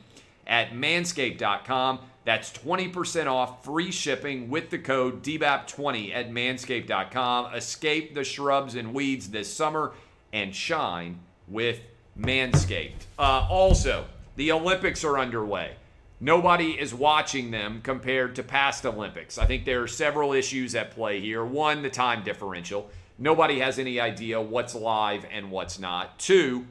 at 0.48 0.70
manscaped.com. 0.70 2.00
That's 2.24 2.50
20% 2.50 3.26
off 3.26 3.64
free 3.64 3.90
shipping 3.90 4.50
with 4.50 4.70
the 4.70 4.78
code 4.78 5.22
DBAP20 5.22 6.14
at 6.14 6.30
manscaped.com. 6.30 7.54
Escape 7.54 8.14
the 8.14 8.24
shrubs 8.24 8.74
and 8.74 8.92
weeds 8.92 9.30
this 9.30 9.52
summer 9.52 9.92
and 10.32 10.54
shine 10.54 11.20
with 11.46 11.80
Manscaped. 12.18 13.06
Uh, 13.18 13.46
also, 13.48 14.06
the 14.36 14.52
Olympics 14.52 15.04
are 15.04 15.18
underway. 15.18 15.76
Nobody 16.20 16.72
is 16.72 16.92
watching 16.92 17.50
them 17.52 17.80
compared 17.82 18.34
to 18.36 18.42
past 18.42 18.84
Olympics. 18.84 19.38
I 19.38 19.46
think 19.46 19.64
there 19.64 19.82
are 19.82 19.88
several 19.88 20.32
issues 20.32 20.74
at 20.74 20.90
play 20.90 21.20
here. 21.20 21.44
One, 21.44 21.82
the 21.82 21.90
time 21.90 22.24
differential. 22.24 22.90
Nobody 23.18 23.60
has 23.60 23.78
any 23.78 24.00
idea 24.00 24.40
what's 24.40 24.74
live 24.74 25.24
and 25.30 25.50
what's 25.50 25.78
not. 25.78 26.18
Two, 26.18 26.66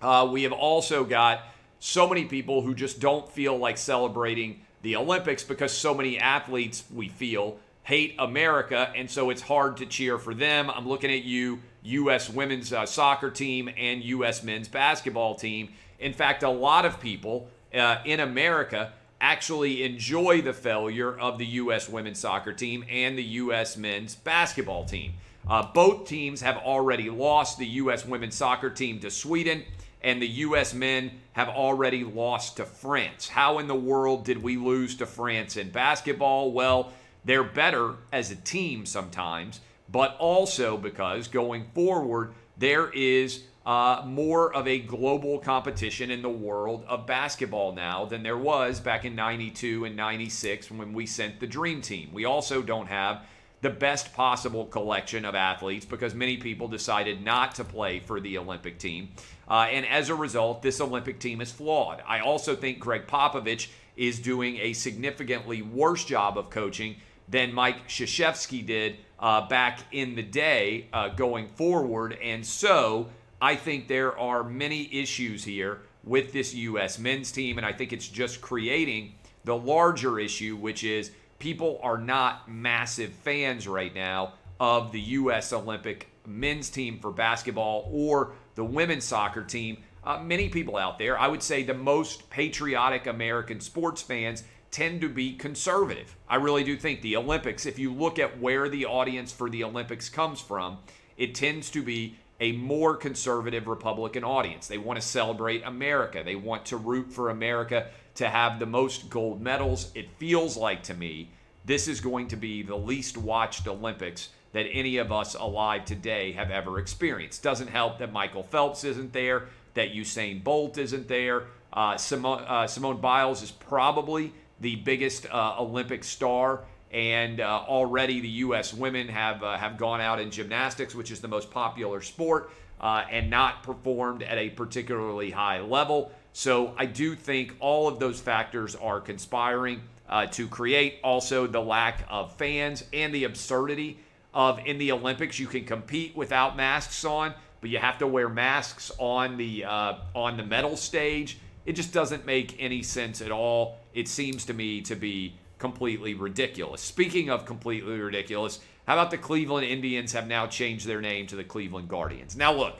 uh, 0.00 0.28
we 0.30 0.42
have 0.44 0.52
also 0.52 1.04
got 1.04 1.42
so 1.78 2.08
many 2.08 2.24
people 2.24 2.62
who 2.62 2.74
just 2.74 3.00
don't 3.00 3.28
feel 3.30 3.56
like 3.56 3.78
celebrating 3.78 4.60
the 4.82 4.96
Olympics 4.96 5.44
because 5.44 5.72
so 5.72 5.94
many 5.94 6.18
athletes, 6.18 6.84
we 6.92 7.08
feel, 7.08 7.58
hate 7.84 8.14
America. 8.18 8.92
And 8.96 9.10
so 9.10 9.30
it's 9.30 9.42
hard 9.42 9.76
to 9.78 9.86
cheer 9.86 10.18
for 10.18 10.34
them. 10.34 10.70
I'm 10.70 10.88
looking 10.88 11.10
at 11.10 11.24
you, 11.24 11.60
U.S. 11.82 12.30
women's 12.30 12.72
uh, 12.72 12.86
soccer 12.86 13.30
team 13.30 13.70
and 13.76 14.02
U.S. 14.04 14.42
men's 14.42 14.68
basketball 14.68 15.34
team. 15.34 15.72
In 15.98 16.12
fact, 16.12 16.42
a 16.42 16.50
lot 16.50 16.84
of 16.84 17.00
people 17.00 17.48
uh, 17.74 17.98
in 18.04 18.20
America 18.20 18.92
actually 19.20 19.82
enjoy 19.84 20.42
the 20.42 20.52
failure 20.52 21.18
of 21.18 21.38
the 21.38 21.46
U.S. 21.46 21.88
women's 21.88 22.18
soccer 22.18 22.52
team 22.52 22.84
and 22.90 23.16
the 23.16 23.24
U.S. 23.24 23.76
men's 23.76 24.14
basketball 24.14 24.84
team. 24.84 25.14
Uh, 25.48 25.66
both 25.72 26.06
teams 26.06 26.40
have 26.40 26.56
already 26.58 27.10
lost 27.10 27.58
the 27.58 27.66
U.S. 27.66 28.04
women's 28.04 28.34
soccer 28.34 28.70
team 28.70 28.98
to 29.00 29.10
Sweden, 29.10 29.62
and 30.04 30.20
the 30.20 30.28
U.S. 30.28 30.74
men 30.74 31.10
have 31.32 31.48
already 31.48 32.04
lost 32.04 32.58
to 32.58 32.66
France. 32.66 33.26
How 33.26 33.58
in 33.58 33.66
the 33.66 33.74
world 33.74 34.24
did 34.24 34.40
we 34.40 34.58
lose 34.58 34.94
to 34.96 35.06
France 35.06 35.56
in 35.56 35.70
basketball? 35.70 36.52
Well, 36.52 36.92
they're 37.24 37.42
better 37.42 37.94
as 38.12 38.30
a 38.30 38.36
team 38.36 38.84
sometimes, 38.84 39.60
but 39.90 40.14
also 40.18 40.76
because 40.76 41.26
going 41.26 41.64
forward, 41.74 42.34
there 42.58 42.90
is 42.90 43.44
uh, 43.64 44.02
more 44.04 44.54
of 44.54 44.68
a 44.68 44.78
global 44.78 45.38
competition 45.38 46.10
in 46.10 46.20
the 46.20 46.28
world 46.28 46.84
of 46.86 47.06
basketball 47.06 47.72
now 47.72 48.04
than 48.04 48.22
there 48.22 48.36
was 48.36 48.80
back 48.80 49.06
in 49.06 49.16
92 49.16 49.86
and 49.86 49.96
96 49.96 50.70
when 50.70 50.92
we 50.92 51.06
sent 51.06 51.40
the 51.40 51.46
Dream 51.46 51.80
Team. 51.80 52.10
We 52.12 52.26
also 52.26 52.60
don't 52.60 52.88
have 52.88 53.22
the 53.64 53.70
best 53.70 54.12
possible 54.12 54.66
collection 54.66 55.24
of 55.24 55.34
athletes 55.34 55.86
because 55.86 56.14
many 56.14 56.36
people 56.36 56.68
decided 56.68 57.24
not 57.24 57.54
to 57.54 57.64
play 57.64 57.98
for 57.98 58.20
the 58.20 58.36
Olympic 58.36 58.78
team. 58.78 59.08
Uh, 59.48 59.66
and 59.70 59.86
as 59.86 60.10
a 60.10 60.14
result, 60.14 60.60
this 60.60 60.82
Olympic 60.82 61.18
team 61.18 61.40
is 61.40 61.50
flawed. 61.50 62.02
I 62.06 62.20
also 62.20 62.54
think 62.54 62.78
Gregg 62.78 63.06
Popovich 63.06 63.68
is 63.96 64.18
doing 64.18 64.58
a 64.58 64.74
significantly 64.74 65.62
worse 65.62 66.04
job 66.04 66.36
of 66.36 66.50
coaching 66.50 66.96
than 67.26 67.54
Mike 67.54 67.88
Krzyzewski 67.88 68.66
did 68.66 68.98
uh, 69.18 69.48
back 69.48 69.80
in 69.92 70.14
the 70.14 70.22
day 70.22 70.88
uh, 70.92 71.08
going 71.08 71.48
forward. 71.48 72.18
And 72.22 72.44
so 72.44 73.08
I 73.40 73.56
think 73.56 73.88
there 73.88 74.18
are 74.18 74.44
many 74.44 74.94
issues 74.94 75.42
here 75.42 75.80
with 76.04 76.34
this 76.34 76.52
U.S. 76.54 76.98
men's 76.98 77.32
team. 77.32 77.56
And 77.56 77.66
I 77.66 77.72
think 77.72 77.94
it's 77.94 78.08
just 78.08 78.42
creating 78.42 79.14
the 79.44 79.56
larger 79.56 80.18
issue, 80.18 80.54
which 80.54 80.84
is 80.84 81.12
people 81.44 81.78
are 81.82 81.98
not 81.98 82.50
massive 82.50 83.12
fans 83.12 83.68
right 83.68 83.94
now 83.94 84.32
of 84.58 84.92
the 84.92 85.00
U.S. 85.00 85.52
Olympic 85.52 86.08
men's 86.26 86.70
team 86.70 86.98
for 86.98 87.10
basketball 87.10 87.86
or 87.92 88.32
the 88.54 88.64
women's 88.64 89.04
soccer 89.04 89.44
team. 89.44 89.76
Uh, 90.02 90.18
many 90.22 90.48
people 90.48 90.78
out 90.78 90.98
there, 90.98 91.18
I 91.18 91.28
would 91.28 91.42
say 91.42 91.62
the 91.62 91.74
most 91.74 92.30
patriotic 92.30 93.06
American 93.06 93.60
sports 93.60 94.00
fans 94.00 94.42
tend 94.70 95.02
to 95.02 95.08
be 95.10 95.34
conservative. 95.34 96.16
I 96.30 96.36
really 96.36 96.64
do 96.64 96.78
think 96.78 97.02
the 97.02 97.18
Olympics, 97.18 97.66
if 97.66 97.78
you 97.78 97.92
look 97.92 98.18
at 98.18 98.40
where 98.40 98.70
the 98.70 98.86
audience 98.86 99.30
for 99.30 99.50
the 99.50 99.64
Olympics 99.64 100.08
comes 100.08 100.40
from, 100.40 100.78
it 101.18 101.34
tends 101.34 101.68
to 101.72 101.82
be 101.82 102.16
a 102.40 102.52
more 102.52 102.96
conservative 102.96 103.68
Republican 103.68 104.24
audience. 104.24 104.66
They 104.66 104.78
want 104.78 104.98
to 104.98 105.06
celebrate 105.06 105.62
America. 105.66 106.22
They 106.24 106.36
want 106.36 106.64
to 106.66 106.78
root 106.78 107.12
for 107.12 107.28
America 107.28 107.88
to 108.16 108.28
have 108.28 108.58
the 108.58 108.66
most 108.66 109.10
gold 109.10 109.40
medals. 109.40 109.90
It 109.94 110.08
feels 110.18 110.56
like 110.56 110.82
to 110.84 110.94
me 110.94 111.30
this 111.64 111.88
is 111.88 112.00
going 112.00 112.28
to 112.28 112.36
be 112.36 112.62
the 112.62 112.76
least 112.76 113.16
watched 113.16 113.66
Olympics 113.66 114.28
that 114.52 114.66
any 114.70 114.98
of 114.98 115.10
us 115.10 115.34
alive 115.34 115.84
today 115.84 116.32
have 116.32 116.50
ever 116.50 116.78
experienced. 116.78 117.42
Doesn't 117.42 117.68
help 117.68 117.98
that 117.98 118.12
Michael 118.12 118.42
Phelps 118.42 118.84
isn't 118.84 119.12
there, 119.12 119.48
that 119.74 119.92
Usain 119.92 120.42
Bolt 120.44 120.78
isn't 120.78 121.08
there. 121.08 121.44
Uh, 121.72 121.96
Simone, 121.96 122.44
uh, 122.46 122.66
Simone 122.66 123.00
Biles 123.00 123.42
is 123.42 123.50
probably 123.50 124.32
the 124.60 124.76
biggest 124.76 125.26
uh, 125.26 125.56
Olympic 125.58 126.04
star, 126.04 126.60
and 126.92 127.40
uh, 127.40 127.64
already 127.66 128.20
the 128.20 128.28
U.S. 128.28 128.72
women 128.72 129.08
have 129.08 129.42
uh, 129.42 129.56
have 129.56 129.76
gone 129.76 130.00
out 130.00 130.20
in 130.20 130.30
gymnastics, 130.30 130.94
which 130.94 131.10
is 131.10 131.20
the 131.20 131.28
most 131.28 131.50
popular 131.50 132.00
sport, 132.00 132.52
uh, 132.80 133.04
and 133.10 133.28
not 133.28 133.64
performed 133.64 134.22
at 134.22 134.38
a 134.38 134.50
particularly 134.50 135.32
high 135.32 135.60
level. 135.60 136.12
So 136.36 136.74
I 136.76 136.86
do 136.86 137.14
think 137.14 137.54
all 137.60 137.86
of 137.86 138.00
those 138.00 138.20
factors 138.20 138.74
are 138.74 139.00
conspiring 139.00 139.80
uh, 140.08 140.26
to 140.26 140.48
create 140.48 140.98
also 141.04 141.46
the 141.46 141.60
lack 141.60 142.04
of 142.10 142.34
fans 142.34 142.82
and 142.92 143.14
the 143.14 143.22
absurdity 143.22 144.00
of 144.34 144.58
in 144.66 144.78
the 144.78 144.90
Olympics 144.90 145.38
you 145.38 145.46
can 145.46 145.64
compete 145.64 146.16
without 146.16 146.56
masks 146.56 147.04
on, 147.04 147.34
but 147.60 147.70
you 147.70 147.78
have 147.78 147.98
to 147.98 148.08
wear 148.08 148.28
masks 148.28 148.90
on 148.98 149.36
the 149.36 149.64
uh, 149.64 149.94
on 150.12 150.36
the 150.36 150.42
medal 150.42 150.76
stage. 150.76 151.38
It 151.66 151.74
just 151.74 151.92
doesn't 151.92 152.26
make 152.26 152.56
any 152.58 152.82
sense 152.82 153.22
at 153.22 153.30
all. 153.30 153.78
It 153.94 154.08
seems 154.08 154.44
to 154.46 154.54
me 154.54 154.80
to 154.82 154.96
be 154.96 155.36
completely 155.60 156.14
ridiculous. 156.14 156.80
Speaking 156.80 157.30
of 157.30 157.46
completely 157.46 158.00
ridiculous, 158.00 158.58
how 158.88 158.94
about 158.94 159.12
the 159.12 159.18
Cleveland 159.18 159.68
Indians 159.68 160.12
have 160.12 160.26
now 160.26 160.48
changed 160.48 160.84
their 160.84 161.00
name 161.00 161.28
to 161.28 161.36
the 161.36 161.44
Cleveland 161.44 161.88
Guardians? 161.88 162.36
Now 162.36 162.52
look, 162.52 162.74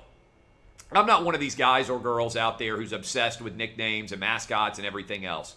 I'm 0.93 1.07
not 1.07 1.25
one 1.25 1.35
of 1.35 1.41
these 1.41 1.57
guys 1.57 1.91
or 1.91 1.99
girls 1.99 2.37
out 2.37 2.59
there 2.59 2.77
who's 2.77 2.93
obsessed 2.93 3.41
with 3.41 3.57
nicknames 3.57 4.13
and 4.13 4.21
mascots 4.21 4.79
and 4.79 4.87
everything 4.87 5.25
else. 5.25 5.57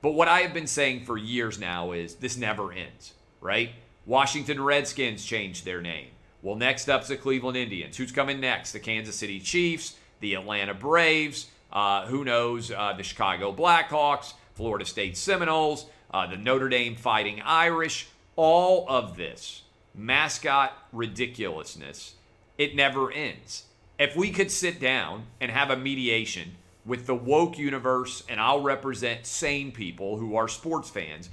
But 0.00 0.12
what 0.12 0.28
I 0.28 0.40
have 0.40 0.54
been 0.54 0.68
saying 0.68 1.04
for 1.04 1.18
years 1.18 1.58
now 1.58 1.92
is 1.92 2.14
this 2.16 2.36
never 2.36 2.72
ends, 2.72 3.14
right? 3.40 3.70
Washington 4.06 4.62
Redskins 4.62 5.24
changed 5.24 5.64
their 5.64 5.82
name. 5.82 6.08
Well, 6.42 6.54
next 6.54 6.88
up's 6.88 7.08
the 7.08 7.16
Cleveland 7.16 7.56
Indians. 7.56 7.96
Who's 7.96 8.12
coming 8.12 8.38
next? 8.40 8.72
The 8.72 8.78
Kansas 8.78 9.16
City 9.16 9.40
Chiefs, 9.40 9.96
the 10.20 10.34
Atlanta 10.34 10.74
Braves, 10.74 11.48
uh, 11.72 12.06
who 12.06 12.24
knows, 12.24 12.70
uh, 12.70 12.94
the 12.96 13.02
Chicago 13.02 13.52
Blackhawks, 13.52 14.34
Florida 14.54 14.84
State 14.84 15.16
Seminoles, 15.16 15.86
uh, 16.12 16.26
the 16.28 16.36
Notre 16.36 16.68
Dame 16.68 16.94
Fighting 16.94 17.42
Irish. 17.44 18.08
All 18.36 18.86
of 18.88 19.16
this 19.16 19.62
mascot 19.94 20.72
ridiculousness, 20.92 22.14
it 22.56 22.76
never 22.76 23.10
ends 23.10 23.64
if 23.98 24.14
we 24.14 24.30
could 24.30 24.50
sit 24.50 24.80
down 24.80 25.26
and 25.40 25.50
have 25.50 25.70
a 25.70 25.76
mediation 25.76 26.56
with 26.86 27.06
the 27.06 27.14
woke 27.14 27.58
universe, 27.58 28.22
and 28.28 28.40
I'll 28.40 28.62
represent 28.62 29.26
sane 29.26 29.72
people 29.72 30.18
who 30.18 30.36
are 30.36 30.48
sports 30.48 30.88
fans, 30.88 31.28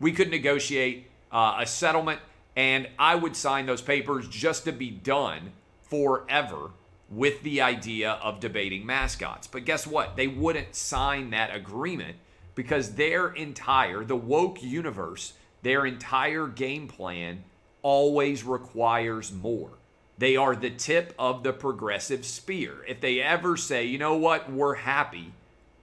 we 0.00 0.12
could 0.12 0.30
negotiate 0.30 1.08
uh, 1.32 1.56
a 1.60 1.66
settlement, 1.66 2.20
and 2.56 2.88
I 2.98 3.14
would 3.14 3.36
sign 3.36 3.66
those 3.66 3.82
papers 3.82 4.28
just 4.28 4.64
to 4.64 4.72
be 4.72 4.90
done 4.90 5.52
forever 5.82 6.70
with 7.10 7.42
the 7.42 7.62
idea 7.62 8.12
of 8.22 8.40
debating 8.40 8.84
mascots. 8.84 9.46
But 9.46 9.64
guess 9.64 9.86
what? 9.86 10.16
They 10.16 10.26
wouldn't 10.26 10.74
sign 10.74 11.30
that 11.30 11.54
agreement 11.54 12.16
because 12.54 12.96
their 12.96 13.28
entire, 13.28 14.04
the 14.04 14.16
woke 14.16 14.62
universe, 14.62 15.32
their 15.62 15.86
entire 15.86 16.46
game 16.46 16.88
plan 16.88 17.44
always 17.82 18.44
requires 18.44 19.32
more. 19.32 19.77
They 20.18 20.36
are 20.36 20.56
the 20.56 20.70
tip 20.70 21.14
of 21.18 21.44
the 21.44 21.52
progressive 21.52 22.26
spear. 22.26 22.84
If 22.88 23.00
they 23.00 23.20
ever 23.20 23.56
say, 23.56 23.84
you 23.84 23.98
know 23.98 24.16
what, 24.16 24.50
we're 24.50 24.74
happy, 24.74 25.32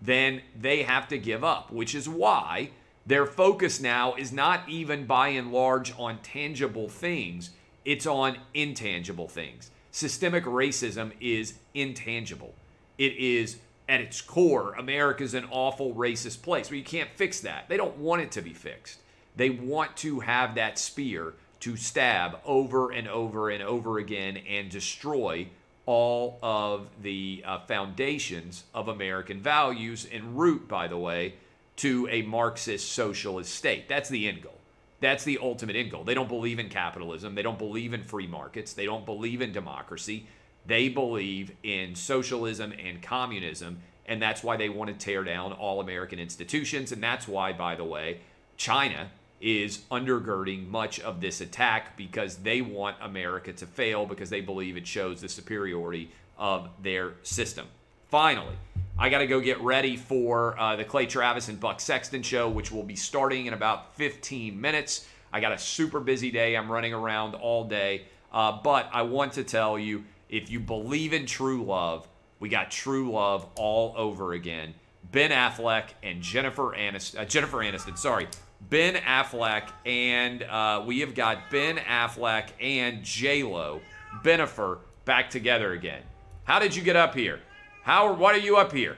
then 0.01 0.41
they 0.59 0.83
have 0.83 1.07
to 1.07 1.17
give 1.17 1.43
up, 1.43 1.71
which 1.71 1.95
is 1.95 2.09
why 2.09 2.71
their 3.05 3.25
focus 3.25 3.79
now 3.79 4.15
is 4.15 4.31
not 4.31 4.67
even 4.67 5.05
by 5.05 5.29
and 5.29 5.51
large 5.51 5.93
on 5.97 6.19
tangible 6.19 6.89
things, 6.89 7.51
it's 7.85 8.05
on 8.05 8.37
intangible 8.53 9.27
things. 9.27 9.71
Systemic 9.91 10.43
racism 10.43 11.11
is 11.21 11.53
intangible. 11.73 12.53
It 12.97 13.15
is 13.15 13.57
at 13.87 14.01
its 14.01 14.19
core, 14.19 14.73
America's 14.73 15.33
an 15.33 15.45
awful 15.51 15.93
racist 15.93 16.41
place. 16.41 16.69
But 16.69 16.77
you 16.77 16.83
can't 16.83 17.09
fix 17.15 17.39
that. 17.41 17.69
They 17.69 17.77
don't 17.77 17.97
want 17.97 18.21
it 18.21 18.31
to 18.33 18.41
be 18.41 18.53
fixed. 18.53 18.99
They 19.35 19.51
want 19.51 19.95
to 19.97 20.21
have 20.21 20.55
that 20.55 20.79
spear 20.79 21.35
to 21.65 21.75
stab 21.75 22.37
over 22.45 22.91
and 22.91 23.07
over 23.07 23.49
and 23.49 23.63
over 23.63 23.97
again 23.97 24.37
and 24.47 24.69
destroy 24.69 25.47
all 25.87 26.37
of 26.43 26.87
the 27.01 27.43
uh, 27.43 27.57
foundations 27.61 28.65
of 28.75 28.87
American 28.87 29.41
values 29.41 30.07
en 30.11 30.35
route, 30.35 30.67
by 30.67 30.87
the 30.87 30.95
way, 30.95 31.33
to 31.75 32.07
a 32.11 32.21
Marxist 32.21 32.91
socialist 32.91 33.51
state. 33.51 33.89
That's 33.89 34.09
the 34.09 34.27
end 34.27 34.43
goal. 34.43 34.59
That's 35.01 35.23
the 35.23 35.39
ultimate 35.41 35.75
end 35.75 35.89
goal. 35.89 36.03
They 36.03 36.13
don't 36.13 36.29
believe 36.29 36.59
in 36.59 36.69
capitalism. 36.69 37.33
They 37.33 37.41
don't 37.41 37.57
believe 37.57 37.95
in 37.95 38.03
free 38.03 38.27
markets. 38.27 38.73
They 38.73 38.85
don't 38.85 39.03
believe 39.03 39.41
in 39.41 39.51
democracy. 39.51 40.27
They 40.67 40.87
believe 40.87 41.51
in 41.63 41.95
socialism 41.95 42.73
and 42.73 43.01
communism. 43.01 43.79
And 44.05 44.21
that's 44.21 44.43
why 44.43 44.55
they 44.55 44.69
want 44.69 44.91
to 44.91 44.95
tear 45.03 45.23
down 45.23 45.51
all 45.51 45.81
American 45.81 46.19
institutions. 46.19 46.91
And 46.91 47.01
that's 47.01 47.27
why, 47.27 47.53
by 47.53 47.73
the 47.73 47.83
way, 47.83 48.19
China 48.55 49.09
is 49.41 49.79
undergirding 49.91 50.67
much 50.67 50.99
of 50.99 51.21
this 51.21 51.41
attack 51.41 51.97
because 51.97 52.37
they 52.37 52.61
want 52.61 52.95
America 53.01 53.53
to 53.53 53.65
fail 53.65 54.05
because 54.05 54.29
they 54.29 54.41
believe 54.41 54.77
it 54.77 54.87
shows 54.87 55.21
the 55.21 55.29
superiority 55.29 56.09
of 56.37 56.69
their 56.81 57.13
system. 57.23 57.67
Finally, 58.09 58.55
I 58.97 59.09
got 59.09 59.19
to 59.19 59.27
go 59.27 59.41
get 59.41 59.59
ready 59.61 59.97
for 59.97 60.57
uh, 60.59 60.75
the 60.77 60.85
Clay 60.85 61.05
Travis 61.05 61.49
and 61.49 61.59
Buck 61.59 61.81
Sexton 61.81 62.23
show, 62.23 62.49
which 62.49 62.71
will 62.71 62.83
be 62.83 62.95
starting 62.95 63.45
in 63.45 63.53
about 63.53 63.95
15 63.95 64.59
minutes. 64.59 65.07
I 65.33 65.41
got 65.41 65.51
a 65.51 65.57
super 65.57 65.99
busy 65.99 66.31
day. 66.31 66.55
I'm 66.55 66.71
running 66.71 66.93
around 66.93 67.35
all 67.35 67.65
day. 67.65 68.05
Uh, 68.31 68.59
but 68.63 68.89
I 68.93 69.01
want 69.01 69.33
to 69.33 69.43
tell 69.43 69.77
you 69.77 70.05
if 70.29 70.49
you 70.49 70.59
believe 70.59 71.13
in 71.13 71.25
true 71.25 71.63
love, 71.63 72.07
we 72.39 72.49
got 72.49 72.71
true 72.71 73.11
love 73.11 73.47
all 73.55 73.93
over 73.97 74.33
again. 74.33 74.73
Ben 75.11 75.31
Affleck 75.31 75.89
and 76.03 76.21
Jennifer 76.21 76.75
Aniston, 76.75 77.19
uh, 77.19 77.25
Jennifer 77.25 77.57
Aniston, 77.57 77.97
sorry, 77.97 78.27
Ben 78.61 78.95
Affleck, 78.95 79.69
and 79.85 80.43
uh, 80.43 80.83
we 80.85 80.99
have 81.01 81.13
got 81.13 81.51
Ben 81.51 81.77
Affleck 81.77 82.49
and 82.59 83.03
J 83.03 83.43
Lo, 83.43 83.81
Bennifer, 84.23 84.79
back 85.05 85.29
together 85.29 85.73
again. 85.73 86.01
How 86.45 86.59
did 86.59 86.75
you 86.75 86.81
get 86.81 86.95
up 86.95 87.13
here? 87.13 87.41
How? 87.83 88.13
What 88.13 88.35
are 88.35 88.39
you 88.39 88.57
up 88.57 88.71
here? 88.71 88.97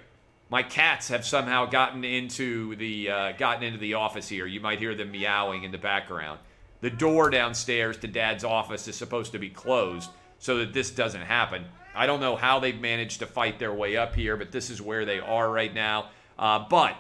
My 0.50 0.64
cats 0.64 1.10
have 1.10 1.26
somehow 1.26 1.66
gotten 1.66 2.06
into 2.06 2.76
the 2.78 3.10
uh, 3.10 3.32
gotten 3.34 3.64
into 3.64 3.80
the 3.80 3.96
office 3.96 4.30
here. 4.30 4.46
You 4.46 4.62
might 4.62 4.80
hear 4.80 4.96
them 4.96 5.12
meowing 5.12 5.64
in 5.64 5.72
the 5.72 5.78
background. 5.78 6.40
The 6.80 6.90
door 6.90 7.30
downstairs 7.30 7.98
to 7.98 8.08
Dad's 8.08 8.44
office 8.44 8.88
is 8.88 8.96
supposed 8.96 9.32
to 9.34 9.40
be 9.40 9.50
closed 9.50 10.10
so 10.40 10.60
that 10.60 10.74
this 10.74 10.92
doesn't 10.92 11.22
happen. 11.22 11.66
I 11.96 12.06
don't 12.06 12.20
know 12.20 12.36
how 12.36 12.60
they've 12.60 12.80
managed 12.80 13.20
to 13.20 13.26
fight 13.26 13.60
their 13.60 13.74
way 13.74 13.98
up 13.98 14.14
here, 14.16 14.38
but 14.38 14.52
this 14.52 14.70
is 14.70 14.82
where 14.82 15.04
they 15.04 15.20
are 15.20 15.52
right 15.52 15.74
now. 15.74 16.10
Uh, 16.38 16.66
but 16.70 16.96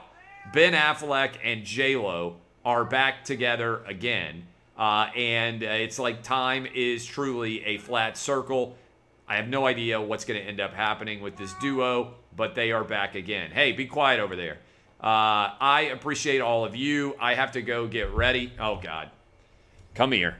Ben 0.53 0.73
Affleck 0.73 1.35
and 1.43 1.63
J 1.63 1.95
Lo 1.95 2.37
are 2.67 2.83
back 2.83 3.23
together 3.23 3.81
again. 3.85 4.43
Uh, 4.77 5.09
and 5.15 5.63
uh, 5.63 5.67
it's 5.67 5.97
like 5.97 6.21
time 6.21 6.67
is 6.75 7.05
truly 7.05 7.63
a 7.63 7.77
flat 7.77 8.17
circle. 8.17 8.75
I 9.25 9.37
have 9.37 9.47
no 9.47 9.65
idea 9.65 10.01
what's 10.01 10.25
going 10.25 10.37
to 10.37 10.45
end 10.45 10.59
up 10.59 10.73
happening 10.73 11.21
with 11.21 11.37
this 11.37 11.53
duo, 11.61 12.15
but 12.35 12.55
they 12.55 12.73
are 12.73 12.83
back 12.83 13.15
again. 13.15 13.51
Hey, 13.51 13.71
be 13.71 13.85
quiet 13.85 14.19
over 14.19 14.35
there. 14.35 14.57
Uh, 15.01 15.55
I 15.61 15.91
appreciate 15.93 16.41
all 16.41 16.65
of 16.65 16.75
you. 16.75 17.15
I 17.21 17.35
have 17.35 17.53
to 17.53 17.61
go 17.61 17.87
get 17.87 18.11
ready. 18.11 18.51
Oh, 18.59 18.81
God. 18.83 19.11
Come 19.95 20.11
here. 20.11 20.35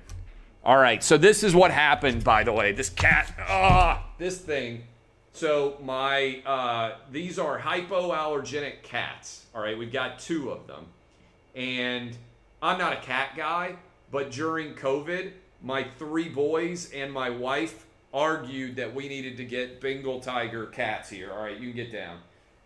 All 0.65 0.77
right, 0.77 1.01
so 1.01 1.17
this 1.17 1.43
is 1.43 1.55
what 1.55 1.71
happened, 1.71 2.25
by 2.25 2.43
the 2.43 2.51
way. 2.51 2.73
This 2.73 2.89
cat, 2.89 3.33
ah, 3.39 4.05
this 4.17 4.37
thing. 4.37 4.83
So 5.31 5.77
my, 5.81 6.41
uh, 6.45 6.97
these 7.09 7.39
are 7.39 7.57
hypoallergenic 7.57 8.83
cats. 8.83 9.45
All 9.55 9.61
right, 9.61 9.77
we've 9.77 9.93
got 9.93 10.19
two 10.19 10.49
of 10.49 10.67
them, 10.67 10.87
and 11.57 12.15
I'm 12.61 12.77
not 12.77 12.93
a 12.93 12.97
cat 12.97 13.31
guy, 13.35 13.75
but 14.11 14.31
during 14.31 14.75
COVID, 14.75 15.31
my 15.61 15.83
three 15.97 16.29
boys 16.29 16.91
and 16.93 17.11
my 17.11 17.29
wife 17.31 17.85
argued 18.13 18.75
that 18.77 18.93
we 18.93 19.09
needed 19.09 19.35
to 19.37 19.43
get 19.43 19.81
Bengal 19.81 20.19
tiger 20.19 20.67
cats 20.67 21.09
here. 21.09 21.31
All 21.33 21.43
right, 21.43 21.57
you 21.57 21.67
can 21.67 21.75
get 21.75 21.91
down. 21.91 22.19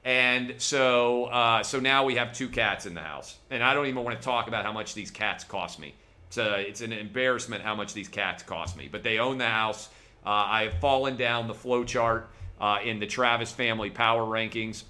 And 0.03 0.55
so, 0.57 1.25
uh, 1.25 1.63
so 1.63 1.79
now 1.79 2.05
we 2.05 2.15
have 2.15 2.33
two 2.33 2.49
cats 2.49 2.85
in 2.85 2.93
the 2.93 3.01
house, 3.01 3.37
and 3.49 3.63
I 3.63 3.73
don't 3.73 3.85
even 3.85 4.03
want 4.03 4.19
to 4.19 4.23
talk 4.23 4.47
about 4.47 4.65
how 4.65 4.71
much 4.71 4.93
these 4.93 5.11
cats 5.11 5.43
cost 5.43 5.79
me. 5.79 5.93
It's, 6.27 6.37
a, 6.37 6.59
it's 6.59 6.81
an 6.81 6.91
embarrassment 6.91 7.63
how 7.63 7.75
much 7.75 7.93
these 7.93 8.07
cats 8.07 8.43
cost 8.43 8.77
me. 8.77 8.89
But 8.91 9.03
they 9.03 9.19
own 9.19 9.37
the 9.37 9.47
house. 9.47 9.89
Uh, 10.25 10.29
I 10.29 10.63
have 10.63 10.79
fallen 10.79 11.17
down 11.17 11.47
the 11.47 11.53
flow 11.53 11.83
chart 11.83 12.29
uh, 12.59 12.79
in 12.83 12.99
the 12.99 13.07
Travis 13.07 13.51
family 13.51 13.89
power 13.89 14.23
rankings. 14.23 14.83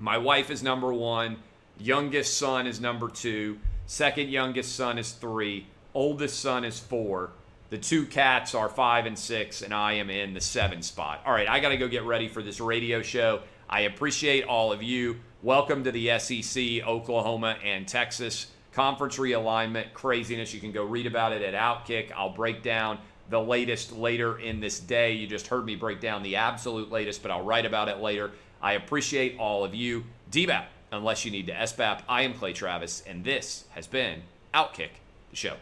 My 0.00 0.18
wife 0.18 0.50
is 0.50 0.62
number 0.62 0.92
one. 0.92 1.36
Youngest 1.78 2.38
son 2.38 2.66
is 2.66 2.80
number 2.80 3.08
two. 3.08 3.58
Second 3.86 4.30
youngest 4.30 4.74
son 4.74 4.98
is 4.98 5.12
three. 5.12 5.66
Oldest 5.92 6.40
son 6.40 6.64
is 6.64 6.80
four. 6.80 7.30
The 7.68 7.76
two 7.76 8.06
cats 8.06 8.54
are 8.54 8.68
five 8.68 9.06
and 9.06 9.18
six, 9.18 9.60
and 9.60 9.74
I 9.74 9.94
am 9.94 10.08
in 10.08 10.32
the 10.32 10.40
seven 10.40 10.80
spot. 10.82 11.20
All 11.26 11.32
right, 11.32 11.48
I 11.48 11.60
got 11.60 11.70
to 11.70 11.76
go 11.76 11.86
get 11.86 12.04
ready 12.04 12.28
for 12.28 12.42
this 12.42 12.60
radio 12.60 13.02
show. 13.02 13.40
I 13.68 13.80
appreciate 13.80 14.44
all 14.44 14.72
of 14.72 14.82
you. 14.82 15.16
Welcome 15.42 15.84
to 15.84 15.92
the 15.92 16.18
SEC, 16.18 16.86
Oklahoma, 16.86 17.56
and 17.62 17.86
Texas 17.86 18.46
conference 18.72 19.16
realignment 19.16 19.92
craziness. 19.92 20.54
You 20.54 20.60
can 20.60 20.72
go 20.72 20.84
read 20.84 21.06
about 21.06 21.32
it 21.32 21.42
at 21.42 21.54
Outkick. 21.54 22.10
I'll 22.12 22.32
break 22.32 22.62
down 22.62 22.98
the 23.28 23.40
latest 23.40 23.92
later 23.92 24.38
in 24.38 24.60
this 24.60 24.80
day. 24.80 25.12
You 25.12 25.26
just 25.26 25.46
heard 25.46 25.64
me 25.64 25.76
break 25.76 26.00
down 26.00 26.22
the 26.22 26.36
absolute 26.36 26.90
latest, 26.90 27.22
but 27.22 27.30
I'll 27.30 27.44
write 27.44 27.66
about 27.66 27.88
it 27.88 27.98
later. 27.98 28.32
I 28.62 28.74
appreciate 28.74 29.38
all 29.38 29.64
of 29.64 29.74
you. 29.74 30.04
DBAP, 30.30 30.64
unless 30.96 31.24
you 31.24 31.30
need 31.30 31.46
to 31.46 31.52
SBAP, 31.52 32.00
I 32.08 32.22
am 32.22 32.34
Clay 32.34 32.52
Travis, 32.52 33.02
and 33.06 33.24
this 33.24 33.64
has 33.70 33.86
been 33.86 34.22
Outkick, 34.54 34.90
the 35.30 35.36
show. 35.36 35.56